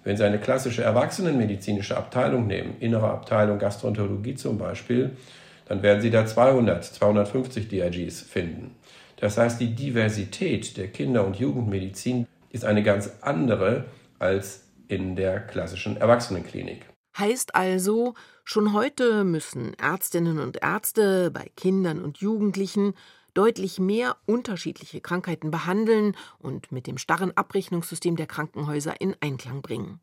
Wenn 0.05 0.19
Sie 0.19 0.25
eine 0.25 0.39
klassische 0.39 0.83
erwachsenenmedizinische 0.83 1.97
Abteilung 1.97 2.47
nehmen, 2.47 2.77
innere 2.81 3.09
Abteilung 3.09 3.59
Gastroenterologie 3.59 4.35
zum 4.35 4.59
Beispiel, 4.59 5.17
dann 5.67 5.83
werden 5.83 6.01
Sie 6.03 6.11
da 6.11 6.27
200, 6.27 6.85
250 6.85 7.69
DRGs 7.69 8.21
finden. 8.21 8.75
Das 9.17 9.39
heißt, 9.39 9.61
die 9.61 9.75
Diversität 9.75 10.77
der 10.77 10.89
Kinder- 10.89 11.27
und 11.27 11.37
Jugendmedizin 11.37 12.27
ist 12.51 12.65
eine 12.65 12.83
ganz 12.83 13.11
andere 13.21 13.87
als 14.19 14.65
in 14.89 15.17
der 15.17 15.41
klassischen 15.41 15.97
Erwachsenenklinik. 15.97 16.87
Heißt 17.19 17.55
also, 17.55 18.15
schon 18.45 18.73
heute 18.73 19.25
müssen 19.25 19.75
Ärztinnen 19.75 20.39
und 20.39 20.63
Ärzte 20.63 21.31
bei 21.31 21.51
Kindern 21.57 22.03
und 22.03 22.19
Jugendlichen 22.19 22.95
deutlich 23.35 23.79
mehr 23.79 24.17
unterschiedliche 24.27 25.01
Krankheiten 25.01 25.51
behandeln 25.51 26.17
und 26.39 26.73
mit 26.73 26.87
dem 26.87 26.99
starren 26.99 27.37
Abrechnungssystem 27.37 28.17
der 28.17 28.27
Krankenhäuser 28.27 29.01
in 29.01 29.17
Einklang 29.21 29.63
bringen. 29.63 30.01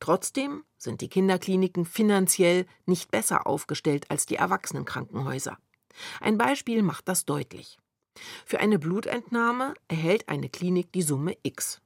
Trotzdem 0.00 0.64
sind 0.76 1.00
die 1.00 1.08
Kinderkliniken 1.08 1.84
finanziell 1.84 2.66
nicht 2.86 3.10
besser 3.10 3.46
aufgestellt 3.46 4.10
als 4.10 4.26
die 4.26 4.36
Erwachsenenkrankenhäuser. 4.36 5.58
Ein 6.20 6.38
Beispiel 6.38 6.82
macht 6.82 7.08
das 7.08 7.24
deutlich. 7.24 7.78
Für 8.44 8.60
eine 8.60 8.78
Blutentnahme 8.78 9.74
erhält 9.88 10.28
eine 10.28 10.48
Klinik 10.48 10.92
die 10.92 11.02
Summe 11.02 11.36
X. 11.42 11.80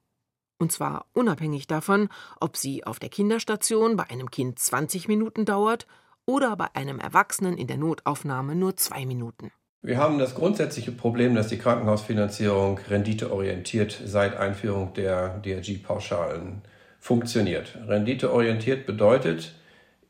Und 0.58 0.70
zwar 0.72 1.06
unabhängig 1.12 1.66
davon, 1.66 2.08
ob 2.40 2.56
sie 2.56 2.84
auf 2.84 2.98
der 2.98 3.08
Kinderstation 3.08 3.96
bei 3.96 4.08
einem 4.08 4.30
Kind 4.30 4.58
20 4.58 5.08
Minuten 5.08 5.44
dauert 5.44 5.86
oder 6.24 6.56
bei 6.56 6.68
einem 6.74 7.00
Erwachsenen 7.00 7.58
in 7.58 7.66
der 7.66 7.78
Notaufnahme 7.78 8.54
nur 8.54 8.76
zwei 8.76 9.04
Minuten. 9.04 9.50
Wir 9.84 9.98
haben 9.98 10.20
das 10.20 10.36
grundsätzliche 10.36 10.92
Problem, 10.92 11.34
dass 11.34 11.48
die 11.48 11.58
Krankenhausfinanzierung 11.58 12.78
renditeorientiert 12.88 14.00
seit 14.04 14.36
Einführung 14.36 14.94
der 14.94 15.40
DRG-Pauschalen 15.40 16.62
funktioniert. 17.02 17.76
Renditeorientiert 17.88 18.86
bedeutet, 18.86 19.54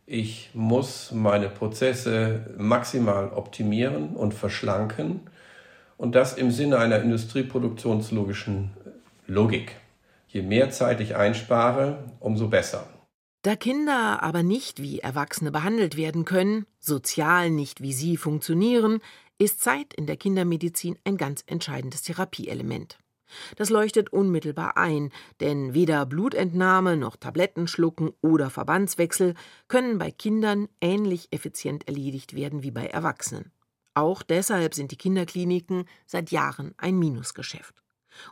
ich 0.04 0.50
muss 0.52 1.10
meine 1.10 1.48
Prozesse 1.48 2.54
maximal 2.58 3.30
optimieren 3.30 4.14
und 4.14 4.34
verschlanken 4.34 5.20
und 5.96 6.14
das 6.14 6.34
im 6.34 6.50
Sinne 6.50 6.76
einer 6.78 7.00
industrieproduktionslogischen 7.00 8.72
Logik. 9.26 9.76
Je 10.28 10.42
mehr 10.42 10.68
Zeit 10.68 11.00
ich 11.00 11.16
einspare, 11.16 12.04
umso 12.20 12.48
besser. 12.48 12.86
Da 13.40 13.56
Kinder 13.56 14.22
aber 14.22 14.42
nicht 14.42 14.82
wie 14.82 14.98
Erwachsene 14.98 15.50
behandelt 15.50 15.96
werden 15.96 16.26
können, 16.26 16.66
sozial 16.78 17.48
nicht 17.48 17.80
wie 17.80 17.94
sie 17.94 18.18
funktionieren, 18.18 19.00
ist 19.38 19.62
Zeit 19.62 19.94
in 19.94 20.06
der 20.06 20.18
Kindermedizin 20.18 20.98
ein 21.04 21.16
ganz 21.16 21.42
entscheidendes 21.46 22.02
Therapieelement. 22.02 22.98
Das 23.56 23.70
leuchtet 23.70 24.12
unmittelbar 24.12 24.76
ein, 24.76 25.10
denn 25.40 25.74
weder 25.74 26.06
Blutentnahme 26.06 26.96
noch 26.96 27.16
Tablettenschlucken 27.16 28.12
oder 28.20 28.50
Verbandswechsel 28.50 29.34
können 29.68 29.98
bei 29.98 30.10
Kindern 30.10 30.68
ähnlich 30.80 31.28
effizient 31.32 31.86
erledigt 31.88 32.34
werden 32.34 32.62
wie 32.62 32.70
bei 32.70 32.86
Erwachsenen. 32.86 33.52
Auch 33.94 34.22
deshalb 34.22 34.74
sind 34.74 34.90
die 34.90 34.96
Kinderkliniken 34.96 35.84
seit 36.06 36.30
Jahren 36.30 36.74
ein 36.78 36.98
Minusgeschäft. 36.98 37.82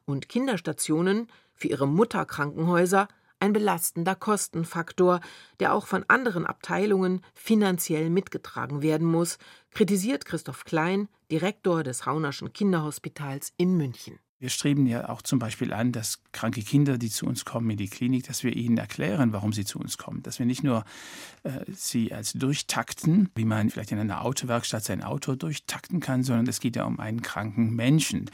Und 0.04 0.28
Kinderstationen 0.28 1.28
für 1.54 1.68
ihre 1.68 1.86
Mutterkrankenhäuser 1.86 3.08
ein 3.40 3.52
belastender 3.52 4.14
Kostenfaktor, 4.14 5.20
der 5.58 5.74
auch 5.74 5.86
von 5.86 6.04
anderen 6.08 6.46
Abteilungen 6.46 7.22
finanziell 7.34 8.10
mitgetragen 8.10 8.82
werden 8.82 9.06
muss, 9.06 9.38
kritisiert 9.70 10.26
Christoph 10.26 10.64
Klein, 10.64 11.08
Direktor 11.30 11.82
des 11.82 12.06
Haunerschen 12.06 12.52
Kinderhospitals 12.52 13.52
in 13.56 13.76
München. 13.76 14.18
Wir 14.40 14.48
streben 14.48 14.86
ja 14.86 15.10
auch 15.10 15.20
zum 15.20 15.38
Beispiel 15.38 15.70
an, 15.74 15.92
dass 15.92 16.22
kranke 16.32 16.62
Kinder, 16.62 16.96
die 16.96 17.10
zu 17.10 17.26
uns 17.26 17.44
kommen 17.44 17.68
in 17.68 17.76
die 17.76 17.90
Klinik, 17.90 18.26
dass 18.26 18.42
wir 18.42 18.56
ihnen 18.56 18.78
erklären, 18.78 19.34
warum 19.34 19.52
sie 19.52 19.66
zu 19.66 19.78
uns 19.78 19.98
kommen. 19.98 20.22
Dass 20.22 20.38
wir 20.38 20.46
nicht 20.46 20.64
nur 20.64 20.84
äh, 21.42 21.50
sie 21.70 22.14
als 22.14 22.32
durchtakten, 22.32 23.28
wie 23.34 23.44
man 23.44 23.68
vielleicht 23.68 23.92
in 23.92 23.98
einer 23.98 24.24
Autowerkstatt 24.24 24.82
sein 24.82 25.02
Auto 25.02 25.34
durchtakten 25.34 26.00
kann, 26.00 26.22
sondern 26.22 26.46
es 26.46 26.58
geht 26.58 26.76
ja 26.76 26.84
um 26.84 26.98
einen 26.98 27.20
kranken 27.20 27.76
Menschen, 27.76 28.30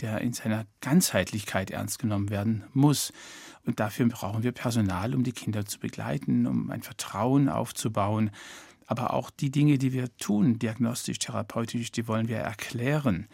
der 0.00 0.20
in 0.20 0.32
seiner 0.32 0.64
Ganzheitlichkeit 0.80 1.72
ernst 1.72 1.98
genommen 1.98 2.30
werden 2.30 2.62
muss. 2.72 3.12
Und 3.66 3.80
dafür 3.80 4.06
brauchen 4.06 4.44
wir 4.44 4.52
Personal, 4.52 5.12
um 5.12 5.24
die 5.24 5.32
Kinder 5.32 5.66
zu 5.66 5.80
begleiten, 5.80 6.46
um 6.46 6.70
ein 6.70 6.82
Vertrauen 6.82 7.48
aufzubauen. 7.48 8.30
Aber 8.86 9.12
auch 9.12 9.28
die 9.28 9.50
Dinge, 9.50 9.76
die 9.76 9.92
wir 9.92 10.16
tun, 10.18 10.60
diagnostisch, 10.60 11.18
therapeutisch, 11.18 11.90
die 11.90 12.06
wollen 12.06 12.28
wir 12.28 12.38
erklären. 12.38 13.26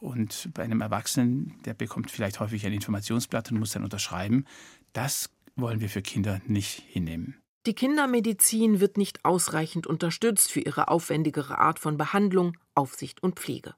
Und 0.00 0.50
bei 0.54 0.62
einem 0.62 0.80
Erwachsenen, 0.80 1.54
der 1.64 1.74
bekommt 1.74 2.10
vielleicht 2.10 2.40
häufig 2.40 2.66
ein 2.66 2.72
Informationsblatt 2.72 3.52
und 3.52 3.58
muss 3.58 3.72
dann 3.72 3.84
unterschreiben. 3.84 4.46
Das 4.92 5.30
wollen 5.56 5.80
wir 5.80 5.90
für 5.90 6.02
Kinder 6.02 6.40
nicht 6.46 6.82
hinnehmen. 6.88 7.36
Die 7.66 7.74
Kindermedizin 7.74 8.80
wird 8.80 8.96
nicht 8.96 9.26
ausreichend 9.26 9.86
unterstützt 9.86 10.50
für 10.50 10.60
ihre 10.60 10.88
aufwendigere 10.88 11.58
Art 11.58 11.78
von 11.78 11.98
Behandlung, 11.98 12.56
Aufsicht 12.74 13.22
und 13.22 13.38
Pflege. 13.38 13.74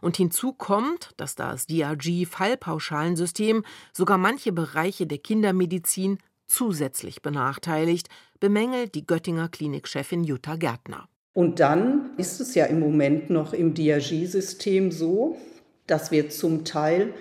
Und 0.00 0.16
hinzu 0.16 0.54
kommt, 0.54 1.12
dass 1.18 1.34
das 1.34 1.66
DRG-Fallpauschalensystem 1.66 3.62
sogar 3.92 4.16
manche 4.16 4.52
Bereiche 4.52 5.06
der 5.06 5.18
Kindermedizin 5.18 6.16
zusätzlich 6.46 7.20
benachteiligt, 7.20 8.08
bemängelt 8.40 8.94
die 8.94 9.06
Göttinger 9.06 9.50
Klinikchefin 9.50 10.24
Jutta 10.24 10.56
Gärtner. 10.56 11.06
Und 11.34 11.60
dann 11.60 12.16
ist 12.16 12.40
es 12.40 12.54
ja 12.54 12.64
im 12.64 12.80
Moment 12.80 13.28
noch 13.28 13.52
im 13.52 13.74
DRG-System 13.74 14.90
so, 14.90 15.36
dass 15.86 16.10
wir 16.10 16.30
zum 16.30 16.64
Teil 16.64 17.12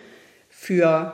für 0.50 1.14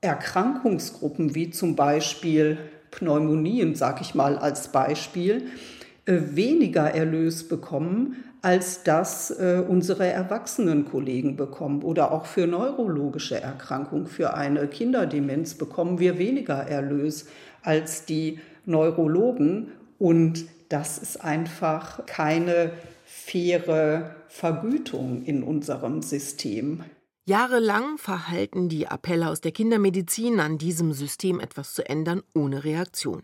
Erkrankungsgruppen 0.00 1.34
wie 1.34 1.50
zum 1.50 1.76
Beispiel 1.76 2.58
Pneumonien, 2.90 3.74
sage 3.74 4.02
ich 4.02 4.14
mal 4.14 4.38
als 4.38 4.68
Beispiel, 4.68 5.46
äh, 6.06 6.18
weniger 6.32 6.94
Erlös 6.94 7.48
bekommen, 7.48 8.24
als 8.42 8.82
das 8.82 9.30
äh, 9.30 9.62
unsere 9.66 10.06
erwachsenen 10.06 10.84
Kollegen 10.84 11.36
bekommen. 11.36 11.82
Oder 11.82 12.12
auch 12.12 12.26
für 12.26 12.46
neurologische 12.46 13.40
Erkrankungen, 13.40 14.06
für 14.06 14.34
eine 14.34 14.68
Kinderdemenz 14.68 15.54
bekommen 15.54 15.98
wir 15.98 16.18
weniger 16.18 16.58
Erlös 16.58 17.26
als 17.62 18.04
die 18.04 18.38
Neurologen. 18.66 19.72
Und 19.98 20.44
das 20.68 20.98
ist 20.98 21.24
einfach 21.24 22.04
keine 22.04 22.72
faire 23.14 24.16
Vergütung 24.28 25.22
in 25.22 25.42
unserem 25.44 26.02
System. 26.02 26.84
Jahrelang 27.24 27.96
verhalten 27.96 28.68
die 28.68 28.88
Appelle 28.88 29.30
aus 29.30 29.40
der 29.40 29.52
Kindermedizin, 29.52 30.40
an 30.40 30.58
diesem 30.58 30.92
System 30.92 31.40
etwas 31.40 31.72
zu 31.74 31.88
ändern, 31.88 32.22
ohne 32.34 32.64
Reaktion. 32.64 33.22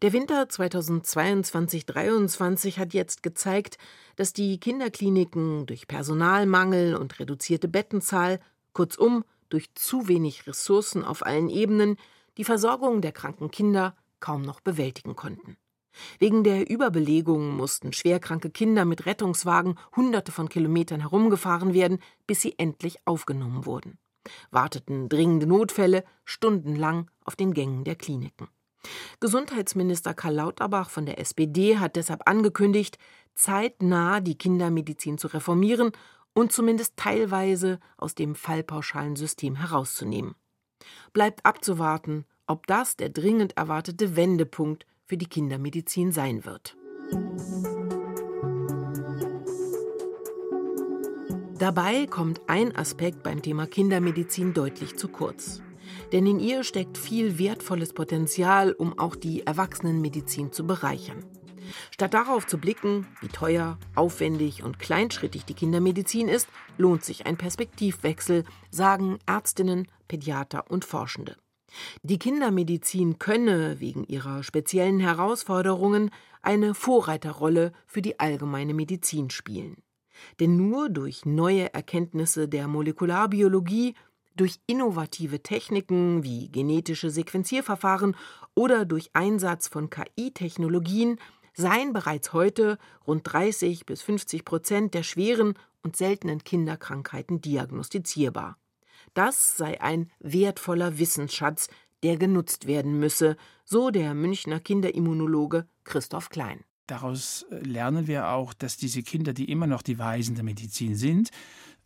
Der 0.00 0.14
Winter 0.14 0.44
2022-23 0.44 2.78
hat 2.78 2.94
jetzt 2.94 3.22
gezeigt, 3.22 3.76
dass 4.16 4.32
die 4.32 4.58
Kinderkliniken 4.58 5.66
durch 5.66 5.86
Personalmangel 5.86 6.96
und 6.96 7.20
reduzierte 7.20 7.68
Bettenzahl, 7.68 8.40
kurzum 8.72 9.24
durch 9.50 9.74
zu 9.74 10.08
wenig 10.08 10.46
Ressourcen 10.46 11.04
auf 11.04 11.22
allen 11.24 11.50
Ebenen, 11.50 11.96
die 12.38 12.44
Versorgung 12.44 13.02
der 13.02 13.12
kranken 13.12 13.50
Kinder 13.50 13.94
kaum 14.20 14.40
noch 14.42 14.60
bewältigen 14.60 15.16
konnten. 15.16 15.58
Wegen 16.18 16.44
der 16.44 16.70
Überbelegung 16.70 17.56
mussten 17.56 17.92
schwerkranke 17.92 18.50
Kinder 18.50 18.84
mit 18.84 19.06
Rettungswagen 19.06 19.78
hunderte 19.96 20.32
von 20.32 20.48
Kilometern 20.48 21.00
herumgefahren 21.00 21.74
werden, 21.74 21.98
bis 22.26 22.40
sie 22.40 22.58
endlich 22.58 22.98
aufgenommen 23.06 23.66
wurden. 23.66 23.98
Warteten 24.50 25.08
dringende 25.08 25.46
Notfälle 25.46 26.04
stundenlang 26.24 27.10
auf 27.24 27.36
den 27.36 27.54
Gängen 27.54 27.84
der 27.84 27.96
Kliniken. 27.96 28.48
Gesundheitsminister 29.20 30.14
Karl 30.14 30.34
Lauterbach 30.34 30.90
von 30.90 31.06
der 31.06 31.18
SPD 31.18 31.78
hat 31.78 31.96
deshalb 31.96 32.28
angekündigt, 32.28 32.98
zeitnah 33.34 34.20
die 34.20 34.38
Kindermedizin 34.38 35.18
zu 35.18 35.28
reformieren 35.28 35.92
und 36.34 36.52
zumindest 36.52 36.96
teilweise 36.96 37.80
aus 37.96 38.14
dem 38.14 38.34
fallpauschalen 38.34 39.16
System 39.16 39.56
herauszunehmen. 39.56 40.34
Bleibt 41.12 41.44
abzuwarten, 41.44 42.24
ob 42.46 42.66
das 42.66 42.96
der 42.96 43.08
dringend 43.08 43.56
erwartete 43.56 44.16
Wendepunkt 44.16 44.86
für 45.08 45.16
die 45.16 45.26
Kindermedizin 45.26 46.12
sein 46.12 46.44
wird. 46.44 46.76
Dabei 51.58 52.06
kommt 52.06 52.40
ein 52.46 52.76
Aspekt 52.76 53.24
beim 53.24 53.42
Thema 53.42 53.66
Kindermedizin 53.66 54.54
deutlich 54.54 54.96
zu 54.96 55.08
kurz. 55.08 55.60
Denn 56.12 56.26
in 56.26 56.38
ihr 56.38 56.62
steckt 56.62 56.96
viel 56.96 57.38
wertvolles 57.38 57.94
Potenzial, 57.94 58.72
um 58.72 58.98
auch 58.98 59.16
die 59.16 59.44
Erwachsenenmedizin 59.46 60.52
zu 60.52 60.66
bereichern. 60.66 61.24
Statt 61.90 62.14
darauf 62.14 62.46
zu 62.46 62.58
blicken, 62.58 63.06
wie 63.20 63.28
teuer, 63.28 63.78
aufwendig 63.94 64.62
und 64.62 64.78
kleinschrittig 64.78 65.44
die 65.44 65.54
Kindermedizin 65.54 66.28
ist, 66.28 66.48
lohnt 66.76 67.04
sich 67.04 67.26
ein 67.26 67.36
Perspektivwechsel, 67.36 68.44
sagen 68.70 69.18
Ärztinnen, 69.26 69.88
Pädiater 70.06 70.70
und 70.70 70.84
Forschende. 70.84 71.36
Die 72.02 72.18
Kindermedizin 72.18 73.18
könne 73.18 73.80
wegen 73.80 74.04
ihrer 74.04 74.42
speziellen 74.42 75.00
Herausforderungen 75.00 76.10
eine 76.42 76.74
Vorreiterrolle 76.74 77.72
für 77.86 78.02
die 78.02 78.18
allgemeine 78.20 78.74
Medizin 78.74 79.30
spielen. 79.30 79.82
Denn 80.40 80.56
nur 80.56 80.88
durch 80.88 81.26
neue 81.26 81.72
Erkenntnisse 81.74 82.48
der 82.48 82.68
Molekularbiologie, 82.68 83.94
durch 84.34 84.60
innovative 84.66 85.42
Techniken 85.42 86.22
wie 86.22 86.48
genetische 86.48 87.10
Sequenzierverfahren 87.10 88.16
oder 88.54 88.84
durch 88.84 89.10
Einsatz 89.12 89.68
von 89.68 89.90
KI-Technologien 89.90 91.18
seien 91.54 91.92
bereits 91.92 92.32
heute 92.32 92.78
rund 93.06 93.22
30 93.24 93.84
bis 93.84 94.00
50 94.02 94.44
Prozent 94.44 94.94
der 94.94 95.02
schweren 95.02 95.54
und 95.82 95.96
seltenen 95.96 96.44
Kinderkrankheiten 96.44 97.40
diagnostizierbar. 97.40 98.56
Das 99.18 99.56
sei 99.56 99.80
ein 99.80 100.12
wertvoller 100.20 101.00
Wissensschatz, 101.00 101.66
der 102.04 102.18
genutzt 102.18 102.68
werden 102.68 103.00
müsse, 103.00 103.36
so 103.64 103.90
der 103.90 104.14
Münchner 104.14 104.60
Kinderimmunologe 104.60 105.66
Christoph 105.82 106.28
Klein. 106.28 106.60
Daraus 106.86 107.44
äh, 107.50 107.56
lernen 107.56 108.06
wir 108.06 108.28
auch, 108.28 108.54
dass 108.54 108.76
diese 108.76 109.02
Kinder, 109.02 109.32
die 109.32 109.50
immer 109.50 109.66
noch 109.66 109.82
die 109.82 109.98
Weisen 109.98 110.36
der 110.36 110.44
Medizin 110.44 110.94
sind, 110.94 111.30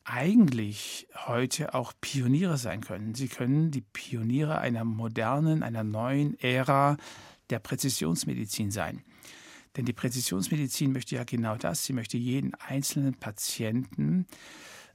eigentlich 0.05 1.09
heute 1.25 1.73
auch 1.73 1.95
Pioniere 2.03 2.59
sein 2.59 2.83
können. 2.83 3.15
Sie 3.15 3.29
können 3.29 3.71
die 3.71 3.81
Pioniere 3.81 4.59
einer 4.59 4.85
modernen, 4.85 5.63
einer 5.63 5.85
neuen 5.85 6.39
Ära 6.39 6.99
der 7.49 7.61
Präzisionsmedizin 7.61 8.71
sein. 8.71 9.05
Denn 9.75 9.87
die 9.87 9.95
Präzisionsmedizin 9.95 10.93
möchte 10.93 11.15
ja 11.15 11.25
genau 11.25 11.57
das. 11.57 11.87
Sie 11.87 11.95
möchte 11.95 12.19
jeden 12.19 12.55
einzelnen 12.57 13.15
Patienten 13.15 14.27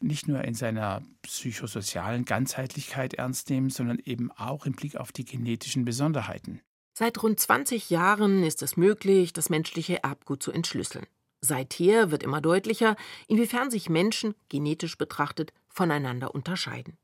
nicht 0.01 0.27
nur 0.27 0.43
in 0.43 0.53
seiner 0.53 1.01
psychosozialen 1.21 2.25
Ganzheitlichkeit 2.25 3.13
ernst 3.13 3.49
nehmen, 3.49 3.69
sondern 3.69 3.99
eben 3.99 4.31
auch 4.31 4.65
im 4.65 4.73
Blick 4.73 4.95
auf 4.95 5.12
die 5.12 5.25
genetischen 5.25 5.86
Besonderheiten. 5.86 6.62
Seit 6.93 7.21
rund 7.21 7.39
20 7.39 7.89
Jahren 7.89 8.43
ist 8.43 8.63
es 8.63 8.75
möglich, 8.75 9.33
das 9.33 9.49
menschliche 9.49 10.03
Erbgut 10.03 10.41
zu 10.41 10.51
entschlüsseln. 10.51 11.05
Seither 11.41 12.10
wird 12.10 12.23
immer 12.23 12.41
deutlicher, 12.41 12.95
inwiefern 13.27 13.69
sich 13.69 13.89
Menschen, 13.89 14.33
genetisch 14.49 14.97
betrachtet, 14.97 15.53
voneinander 15.69 16.33
unterscheiden. 16.33 16.97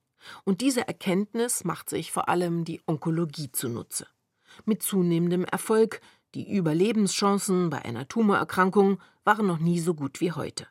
Und 0.45 0.61
diese 0.61 0.87
Erkenntnis 0.87 1.63
macht 1.63 1.89
sich 1.89 2.11
vor 2.11 2.29
allem 2.29 2.65
die 2.65 2.81
Onkologie 2.87 3.51
zunutze. 3.51 4.07
Mit 4.65 4.81
zunehmendem 4.81 5.45
Erfolg, 5.45 6.01
die 6.33 6.55
Überlebenschancen 6.55 7.69
bei 7.69 7.83
einer 7.83 8.07
Tumorerkrankung 8.07 8.99
waren 9.23 9.45
noch 9.45 9.59
nie 9.59 9.79
so 9.79 9.93
gut 9.93 10.21
wie 10.21 10.31
heute. 10.31 10.67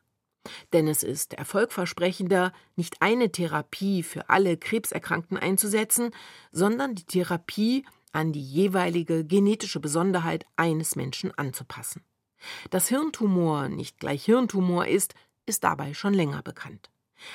Denn 0.73 0.89
es 0.89 1.03
ist 1.03 1.35
erfolgversprechender, 1.35 2.53
nicht 2.77 3.01
eine 3.01 3.31
Therapie 3.31 4.03
für 4.03 4.29
alle 4.29 4.57
Krebserkrankten 4.57 5.37
einzusetzen, 5.37 6.11
sondern 6.51 6.95
die 6.95 7.05
Therapie 7.05 7.85
an 8.13 8.33
die 8.33 8.43
jeweilige 8.45 9.25
genetische 9.25 9.81
Besonderheit 9.81 10.45
eines 10.57 10.97
Menschen 10.97 11.37
anzupassen. 11.37 12.03
Dass 12.71 12.89
Hirntumor 12.89 13.69
nicht 13.69 13.99
gleich 13.99 14.25
Hirntumor 14.25 14.87
ist, 14.87 15.15
ist 15.47 15.65
dabei 15.65 15.95
schon 15.95 16.15
länger 16.15 16.43
bekannt. 16.43 16.91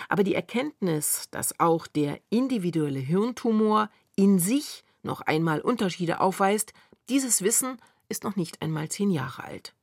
Aber 0.10 0.24
die 0.24 0.36
Erkenntnis, 0.36 1.30
dass 1.32 1.60
auch 1.60 1.88
der 1.88 2.20
individuelle 2.30 3.00
Hirntumor 3.00 3.90
in 4.16 4.40
sich 4.40 4.84
noch 5.04 5.22
einmal 5.22 5.62
Unterschiede 5.62 6.20
aufweist, 6.20 6.74
dieses 7.10 7.42
Wissen 7.42 7.78
ist 8.10 8.24
noch 8.24 8.36
nicht 8.36 8.62
einmal 8.62 8.90
zehn 8.90 9.12
Jahre 9.12 9.44
alt. 9.44 9.74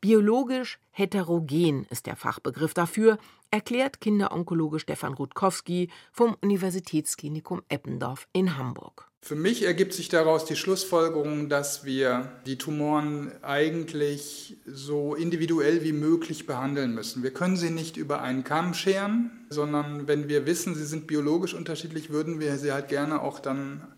Biologisch 0.00 0.78
heterogen 0.90 1.86
ist 1.90 2.06
der 2.06 2.16
Fachbegriff 2.16 2.74
dafür, 2.74 3.18
erklärt 3.50 4.00
Kinderonkologe 4.00 4.78
Stefan 4.80 5.14
Rutkowski 5.14 5.88
vom 6.12 6.36
Universitätsklinikum 6.42 7.62
Eppendorf 7.68 8.28
in 8.32 8.56
Hamburg. 8.56 9.08
Für 9.26 9.34
mich 9.34 9.64
ergibt 9.64 9.92
sich 9.92 10.08
daraus 10.08 10.44
die 10.44 10.54
Schlussfolgerung, 10.54 11.48
dass 11.48 11.84
wir 11.84 12.30
die 12.46 12.58
Tumoren 12.58 13.32
eigentlich 13.42 14.56
so 14.66 15.16
individuell 15.16 15.82
wie 15.82 15.92
möglich 15.92 16.46
behandeln 16.46 16.94
müssen. 16.94 17.24
Wir 17.24 17.32
können 17.32 17.56
sie 17.56 17.70
nicht 17.70 17.96
über 17.96 18.22
einen 18.22 18.44
Kamm 18.44 18.72
scheren, 18.72 19.32
sondern 19.48 20.06
wenn 20.06 20.28
wir 20.28 20.46
wissen, 20.46 20.76
sie 20.76 20.86
sind 20.86 21.08
biologisch 21.08 21.54
unterschiedlich, 21.54 22.10
würden 22.10 22.38
wir 22.38 22.56
sie 22.58 22.70
halt 22.70 22.86
gerne 22.86 23.20
auch 23.20 23.40
dann 23.40 23.88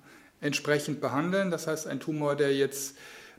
entsprechend 0.40 1.02
behandeln. 1.02 1.50
Das 1.50 1.66
heißt, 1.66 1.86
ein 1.88 2.00
Tumor, 2.00 2.34
der 2.34 2.54
jetzt 2.54 2.96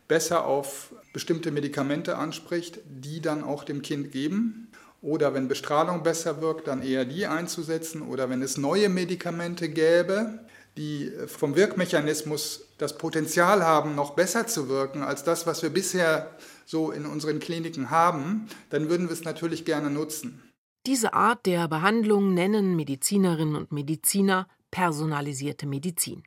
besser 0.07 0.45
auf 0.45 0.93
bestimmte 1.13 1.51
Medikamente 1.51 2.17
anspricht, 2.17 2.79
die 2.85 3.21
dann 3.21 3.43
auch 3.43 3.63
dem 3.63 3.81
Kind 3.81 4.11
geben. 4.11 4.71
Oder 5.01 5.33
wenn 5.33 5.47
Bestrahlung 5.47 6.03
besser 6.03 6.41
wirkt, 6.41 6.67
dann 6.67 6.81
eher 6.81 7.05
die 7.05 7.25
einzusetzen. 7.25 8.01
Oder 8.01 8.29
wenn 8.29 8.41
es 8.41 8.57
neue 8.57 8.89
Medikamente 8.89 9.69
gäbe, 9.69 10.39
die 10.77 11.11
vom 11.27 11.55
Wirkmechanismus 11.55 12.67
das 12.77 12.97
Potenzial 12.97 13.63
haben, 13.63 13.95
noch 13.95 14.11
besser 14.11 14.47
zu 14.47 14.69
wirken 14.69 15.03
als 15.03 15.23
das, 15.23 15.47
was 15.47 15.63
wir 15.63 15.69
bisher 15.69 16.35
so 16.65 16.91
in 16.91 17.05
unseren 17.05 17.39
Kliniken 17.39 17.89
haben, 17.89 18.47
dann 18.69 18.89
würden 18.89 19.07
wir 19.07 19.13
es 19.13 19.23
natürlich 19.23 19.65
gerne 19.65 19.89
nutzen. 19.89 20.41
Diese 20.85 21.13
Art 21.13 21.45
der 21.45 21.67
Behandlung 21.67 22.33
nennen 22.33 22.75
Medizinerinnen 22.75 23.55
und 23.55 23.71
Mediziner 23.71 24.47
personalisierte 24.71 25.65
Medizin. 25.65 26.23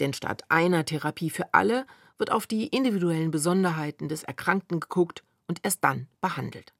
Denn 0.00 0.12
statt 0.12 0.42
einer 0.48 0.84
Therapie 0.84 1.30
für 1.30 1.54
alle 1.54 1.86
wird 2.18 2.32
auf 2.32 2.46
die 2.46 2.66
individuellen 2.68 3.30
Besonderheiten 3.30 4.08
des 4.08 4.22
Erkrankten 4.22 4.80
geguckt 4.80 5.24
und 5.46 5.60
erst 5.62 5.84
dann 5.84 6.08
behandelt. 6.20 6.72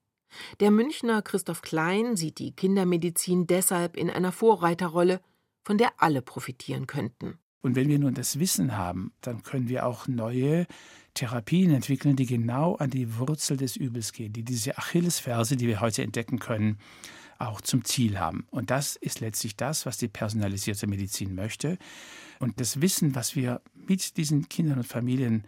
Der 0.61 0.71
Münchner 0.71 1.23
Christoph 1.23 1.63
Klein 1.63 2.17
sieht 2.17 2.39
die 2.39 2.53
Kindermedizin 2.53 3.47
deshalb 3.47 3.97
in 3.97 4.11
einer 4.11 4.33
Vorreiterrolle, 4.33 5.21
von 5.65 5.79
der 5.79 5.93
alle 5.99 6.23
profitieren 6.23 6.87
könnten. 6.87 7.39
Und 7.63 7.75
wenn 7.75 7.89
wir 7.89 7.99
nun 7.99 8.15
das 8.15 8.39
Wissen 8.39 8.77
haben, 8.77 9.13
dann 9.21 9.43
können 9.43 9.69
wir 9.69 9.87
auch 9.87 10.07
neue 10.07 10.67
Therapien 11.15 11.73
entwickeln, 11.73 12.15
die 12.15 12.27
genau 12.27 12.77
an 12.77 12.91
die 12.91 13.19
Wurzel 13.19 13.57
des 13.57 13.77
Übels 13.77 14.13
gehen, 14.13 14.33
die 14.33 14.45
diese 14.45 14.79
Achillesferse, 14.79 15.57
die 15.57 15.67
wir 15.67 15.81
heute 15.81 16.03
entdecken 16.03 16.39
können, 16.39 16.79
auch 17.39 17.61
zum 17.61 17.85
Ziel 17.85 18.19
haben. 18.19 18.47
Und 18.51 18.71
das 18.71 18.97
ist 18.97 19.21
letztlich 19.21 19.57
das, 19.57 19.87
was 19.87 19.99
die 19.99 20.09
personalisierte 20.09 20.87
Medizin 20.87 21.35
möchte. 21.35 21.79
Und 22.39 22.61
das 22.61 22.81
Wissen, 22.81 23.15
was 23.15 23.35
wir 23.35 23.61
mit 23.89 24.17
diesen 24.17 24.49
Kindern 24.49 24.79
und 24.79 24.87
Familien 24.87 25.45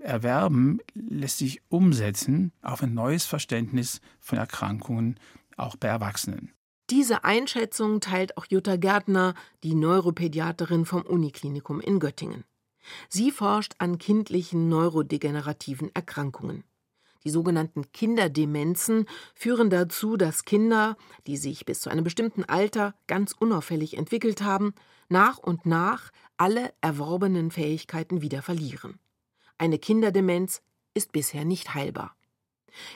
erwerben, 0.00 0.80
lässt 0.94 1.38
sich 1.38 1.60
umsetzen 1.68 2.52
auf 2.62 2.82
ein 2.82 2.94
neues 2.94 3.24
Verständnis 3.24 4.00
von 4.20 4.38
Erkrankungen, 4.38 5.18
auch 5.56 5.76
bei 5.76 5.88
Erwachsenen. 5.88 6.52
Diese 6.90 7.24
Einschätzung 7.24 8.00
teilt 8.00 8.38
auch 8.38 8.46
Jutta 8.48 8.76
Gärtner, 8.76 9.34
die 9.62 9.74
Neuropädiaterin 9.74 10.86
vom 10.86 11.02
Uniklinikum 11.02 11.80
in 11.80 11.98
Göttingen. 11.98 12.44
Sie 13.10 13.30
forscht 13.30 13.74
an 13.78 13.98
kindlichen 13.98 14.68
neurodegenerativen 14.68 15.94
Erkrankungen. 15.94 16.64
Die 17.24 17.30
sogenannten 17.30 17.92
Kinderdemenzen 17.92 19.06
führen 19.34 19.68
dazu, 19.68 20.16
dass 20.16 20.44
Kinder, 20.44 20.96
die 21.26 21.36
sich 21.36 21.66
bis 21.66 21.80
zu 21.80 21.90
einem 21.90 22.04
bestimmten 22.04 22.44
Alter 22.44 22.94
ganz 23.06 23.34
unauffällig 23.38 23.98
entwickelt 23.98 24.40
haben, 24.40 24.72
nach 25.10 25.36
und 25.36 25.66
nach 25.66 26.10
alle 26.38 26.72
erworbenen 26.80 27.50
Fähigkeiten 27.50 28.22
wieder 28.22 28.42
verlieren. 28.42 28.98
Eine 29.58 29.78
Kinderdemenz 29.78 30.62
ist 30.94 31.12
bisher 31.12 31.44
nicht 31.44 31.74
heilbar. 31.74 32.14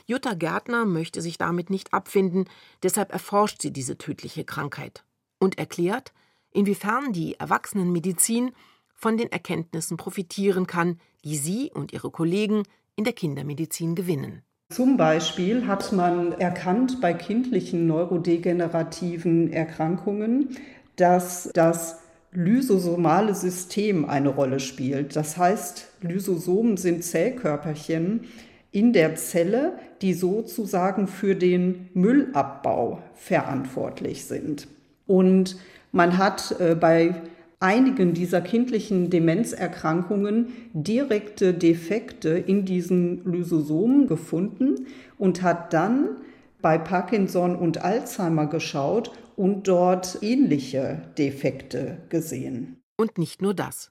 Jutta 0.06 0.34
Gärtner 0.34 0.84
möchte 0.84 1.20
sich 1.20 1.38
damit 1.38 1.70
nicht 1.70 1.92
abfinden, 1.92 2.46
deshalb 2.82 3.12
erforscht 3.12 3.60
sie 3.60 3.72
diese 3.72 3.98
tödliche 3.98 4.44
Krankheit 4.44 5.04
und 5.38 5.58
erklärt, 5.58 6.12
inwiefern 6.52 7.12
die 7.12 7.34
Erwachsenenmedizin 7.38 8.52
von 8.94 9.16
den 9.16 9.32
Erkenntnissen 9.32 9.96
profitieren 9.96 10.66
kann, 10.66 11.00
die 11.24 11.36
sie 11.36 11.70
und 11.74 11.92
ihre 11.92 12.10
Kollegen 12.10 12.62
in 12.94 13.04
der 13.04 13.12
Kindermedizin 13.12 13.94
gewinnen. 13.94 14.42
Zum 14.70 14.96
Beispiel 14.96 15.66
hat 15.66 15.92
man 15.92 16.32
erkannt 16.32 17.00
bei 17.00 17.12
kindlichen 17.12 17.86
neurodegenerativen 17.86 19.52
Erkrankungen, 19.52 20.56
dass 20.96 21.50
das 21.52 22.01
lysosomale 22.32 23.34
System 23.34 24.04
eine 24.04 24.30
Rolle 24.30 24.58
spielt. 24.58 25.16
Das 25.16 25.36
heißt, 25.36 25.88
Lysosomen 26.00 26.76
sind 26.76 27.04
Zellkörperchen 27.04 28.22
in 28.70 28.92
der 28.92 29.16
Zelle, 29.16 29.74
die 30.00 30.14
sozusagen 30.14 31.06
für 31.06 31.34
den 31.34 31.90
Müllabbau 31.92 33.02
verantwortlich 33.14 34.24
sind. 34.24 34.66
Und 35.06 35.56
man 35.92 36.16
hat 36.16 36.56
äh, 36.58 36.74
bei 36.74 37.14
einigen 37.60 38.14
dieser 38.14 38.40
kindlichen 38.40 39.10
Demenzerkrankungen 39.10 40.48
direkte 40.72 41.54
Defekte 41.54 42.30
in 42.30 42.64
diesen 42.64 43.24
Lysosomen 43.24 44.08
gefunden 44.08 44.86
und 45.16 45.42
hat 45.42 45.72
dann 45.72 46.16
bei 46.62 46.78
Parkinson 46.78 47.56
und 47.56 47.84
Alzheimer 47.84 48.46
geschaut 48.46 49.10
und 49.36 49.68
dort 49.68 50.18
ähnliche 50.22 51.02
Defekte 51.18 51.98
gesehen. 52.08 52.82
Und 52.96 53.18
nicht 53.18 53.42
nur 53.42 53.54
das. 53.54 53.90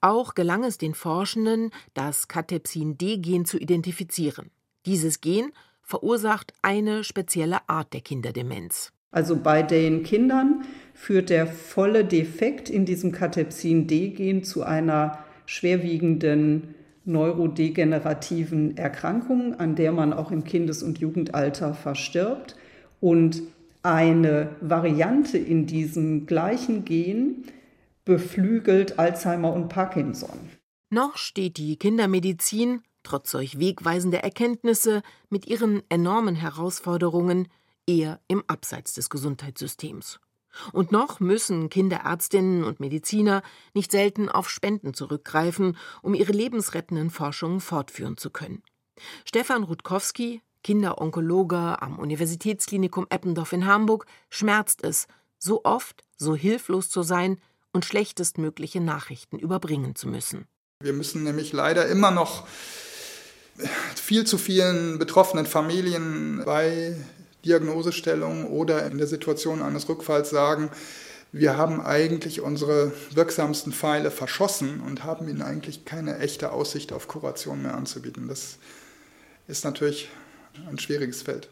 Auch 0.00 0.34
gelang 0.34 0.64
es 0.64 0.78
den 0.78 0.94
Forschenden, 0.94 1.70
das 1.94 2.28
Catepsin-D-Gen 2.28 3.44
zu 3.44 3.58
identifizieren. 3.58 4.50
Dieses 4.86 5.20
Gen 5.20 5.52
verursacht 5.82 6.52
eine 6.62 7.04
spezielle 7.04 7.68
Art 7.68 7.92
der 7.92 8.00
Kinderdemenz. 8.00 8.92
Also 9.10 9.36
bei 9.36 9.62
den 9.62 10.02
Kindern 10.02 10.64
führt 10.92 11.30
der 11.30 11.46
volle 11.46 12.04
Defekt 12.04 12.68
in 12.68 12.84
diesem 12.84 13.12
Catepsin-D-Gen 13.12 14.44
zu 14.44 14.64
einer 14.64 15.18
schwerwiegenden 15.46 16.74
neurodegenerativen 17.08 18.76
Erkrankung, 18.76 19.58
an 19.58 19.74
der 19.74 19.92
man 19.92 20.12
auch 20.12 20.30
im 20.30 20.44
Kindes- 20.44 20.82
und 20.82 20.98
Jugendalter 20.98 21.74
verstirbt. 21.74 22.54
Und 23.00 23.42
eine 23.82 24.56
Variante 24.60 25.38
in 25.38 25.66
diesem 25.66 26.26
gleichen 26.26 26.84
Gen 26.84 27.44
beflügelt 28.04 28.98
Alzheimer 28.98 29.52
und 29.52 29.68
Parkinson. 29.68 30.38
Noch 30.90 31.16
steht 31.16 31.58
die 31.58 31.76
Kindermedizin, 31.76 32.82
trotz 33.02 33.30
solch 33.30 33.58
wegweisender 33.58 34.20
Erkenntnisse, 34.20 35.02
mit 35.28 35.46
ihren 35.46 35.82
enormen 35.88 36.34
Herausforderungen 36.34 37.48
eher 37.86 38.20
im 38.28 38.42
Abseits 38.46 38.94
des 38.94 39.10
Gesundheitssystems. 39.10 40.20
Und 40.72 40.92
noch 40.92 41.20
müssen 41.20 41.68
Kinderärztinnen 41.70 42.64
und 42.64 42.80
Mediziner 42.80 43.42
nicht 43.74 43.92
selten 43.92 44.28
auf 44.28 44.50
Spenden 44.50 44.94
zurückgreifen, 44.94 45.76
um 46.02 46.14
ihre 46.14 46.32
lebensrettenden 46.32 47.10
Forschungen 47.10 47.60
fortführen 47.60 48.16
zu 48.16 48.30
können. 48.30 48.62
Stefan 49.24 49.62
Rutkowski, 49.62 50.42
Kinderonkologe 50.64 51.80
am 51.80 51.98
Universitätsklinikum 51.98 53.06
Eppendorf 53.10 53.52
in 53.52 53.66
Hamburg, 53.66 54.06
schmerzt 54.30 54.82
es, 54.82 55.06
so 55.38 55.64
oft 55.64 56.04
so 56.16 56.34
hilflos 56.34 56.90
zu 56.90 57.02
sein 57.02 57.40
und 57.72 57.84
schlechtestmögliche 57.84 58.80
Nachrichten 58.80 59.38
überbringen 59.38 59.94
zu 59.94 60.08
müssen. 60.08 60.46
Wir 60.80 60.92
müssen 60.92 61.22
nämlich 61.22 61.52
leider 61.52 61.86
immer 61.86 62.10
noch 62.10 62.46
viel 63.96 64.24
zu 64.24 64.38
vielen 64.38 64.98
betroffenen 64.98 65.46
Familien 65.46 66.42
bei 66.44 66.96
Diagnosestellung 67.44 68.46
oder 68.46 68.86
in 68.86 68.98
der 68.98 69.06
Situation 69.06 69.62
eines 69.62 69.88
Rückfalls 69.88 70.30
sagen, 70.30 70.70
wir 71.30 71.56
haben 71.58 71.80
eigentlich 71.80 72.40
unsere 72.40 72.92
wirksamsten 73.12 73.72
Pfeile 73.72 74.10
verschossen 74.10 74.80
und 74.80 75.04
haben 75.04 75.28
ihnen 75.28 75.42
eigentlich 75.42 75.84
keine 75.84 76.18
echte 76.18 76.52
Aussicht 76.52 76.92
auf 76.92 77.06
Kuration 77.06 77.62
mehr 77.62 77.74
anzubieten. 77.74 78.28
Das 78.28 78.58
ist 79.46 79.64
natürlich 79.64 80.08
ein 80.68 80.78
schwieriges 80.78 81.22
Feld. 81.22 81.50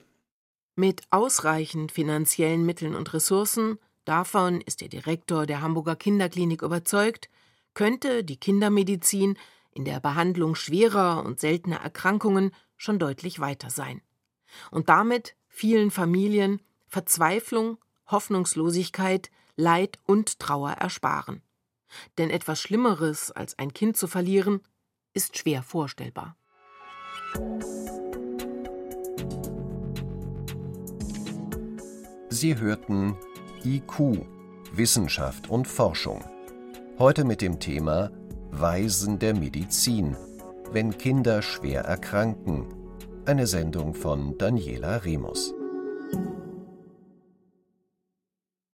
Mit 0.76 1.02
ausreichend 1.10 1.92
finanziellen 1.92 2.64
Mitteln 2.64 2.94
und 2.94 3.12
Ressourcen, 3.12 3.78
davon 4.04 4.60
ist 4.62 4.80
der 4.80 4.88
Direktor 4.88 5.46
der 5.46 5.60
Hamburger 5.60 5.96
Kinderklinik 5.96 6.62
überzeugt, 6.62 7.28
könnte 7.74 8.24
die 8.24 8.38
Kindermedizin 8.38 9.38
in 9.72 9.84
der 9.84 10.00
Behandlung 10.00 10.54
schwerer 10.54 11.22
und 11.24 11.38
seltener 11.38 11.76
Erkrankungen 11.76 12.50
schon 12.78 12.98
deutlich 12.98 13.40
weiter 13.40 13.68
sein. 13.68 14.00
Und 14.70 14.88
damit 14.88 15.34
vielen 15.56 15.90
Familien 15.90 16.60
Verzweiflung, 16.86 17.78
Hoffnungslosigkeit, 18.08 19.30
Leid 19.56 19.98
und 20.04 20.38
Trauer 20.38 20.72
ersparen. 20.72 21.40
Denn 22.18 22.28
etwas 22.28 22.60
Schlimmeres 22.60 23.30
als 23.32 23.58
ein 23.58 23.72
Kind 23.72 23.96
zu 23.96 24.06
verlieren, 24.06 24.60
ist 25.14 25.38
schwer 25.38 25.62
vorstellbar. 25.62 26.36
Sie 32.28 32.58
hörten 32.58 33.16
IQ, 33.64 34.26
Wissenschaft 34.72 35.48
und 35.48 35.66
Forschung. 35.66 36.22
Heute 36.98 37.24
mit 37.24 37.40
dem 37.40 37.60
Thema 37.60 38.10
Weisen 38.50 39.18
der 39.18 39.34
Medizin, 39.34 40.18
wenn 40.70 40.98
Kinder 40.98 41.40
schwer 41.40 41.80
erkranken 41.84 42.85
Eine 43.26 43.48
Sendung 43.48 43.92
von 43.92 44.38
Daniela 44.38 44.98
Remus. 44.98 45.52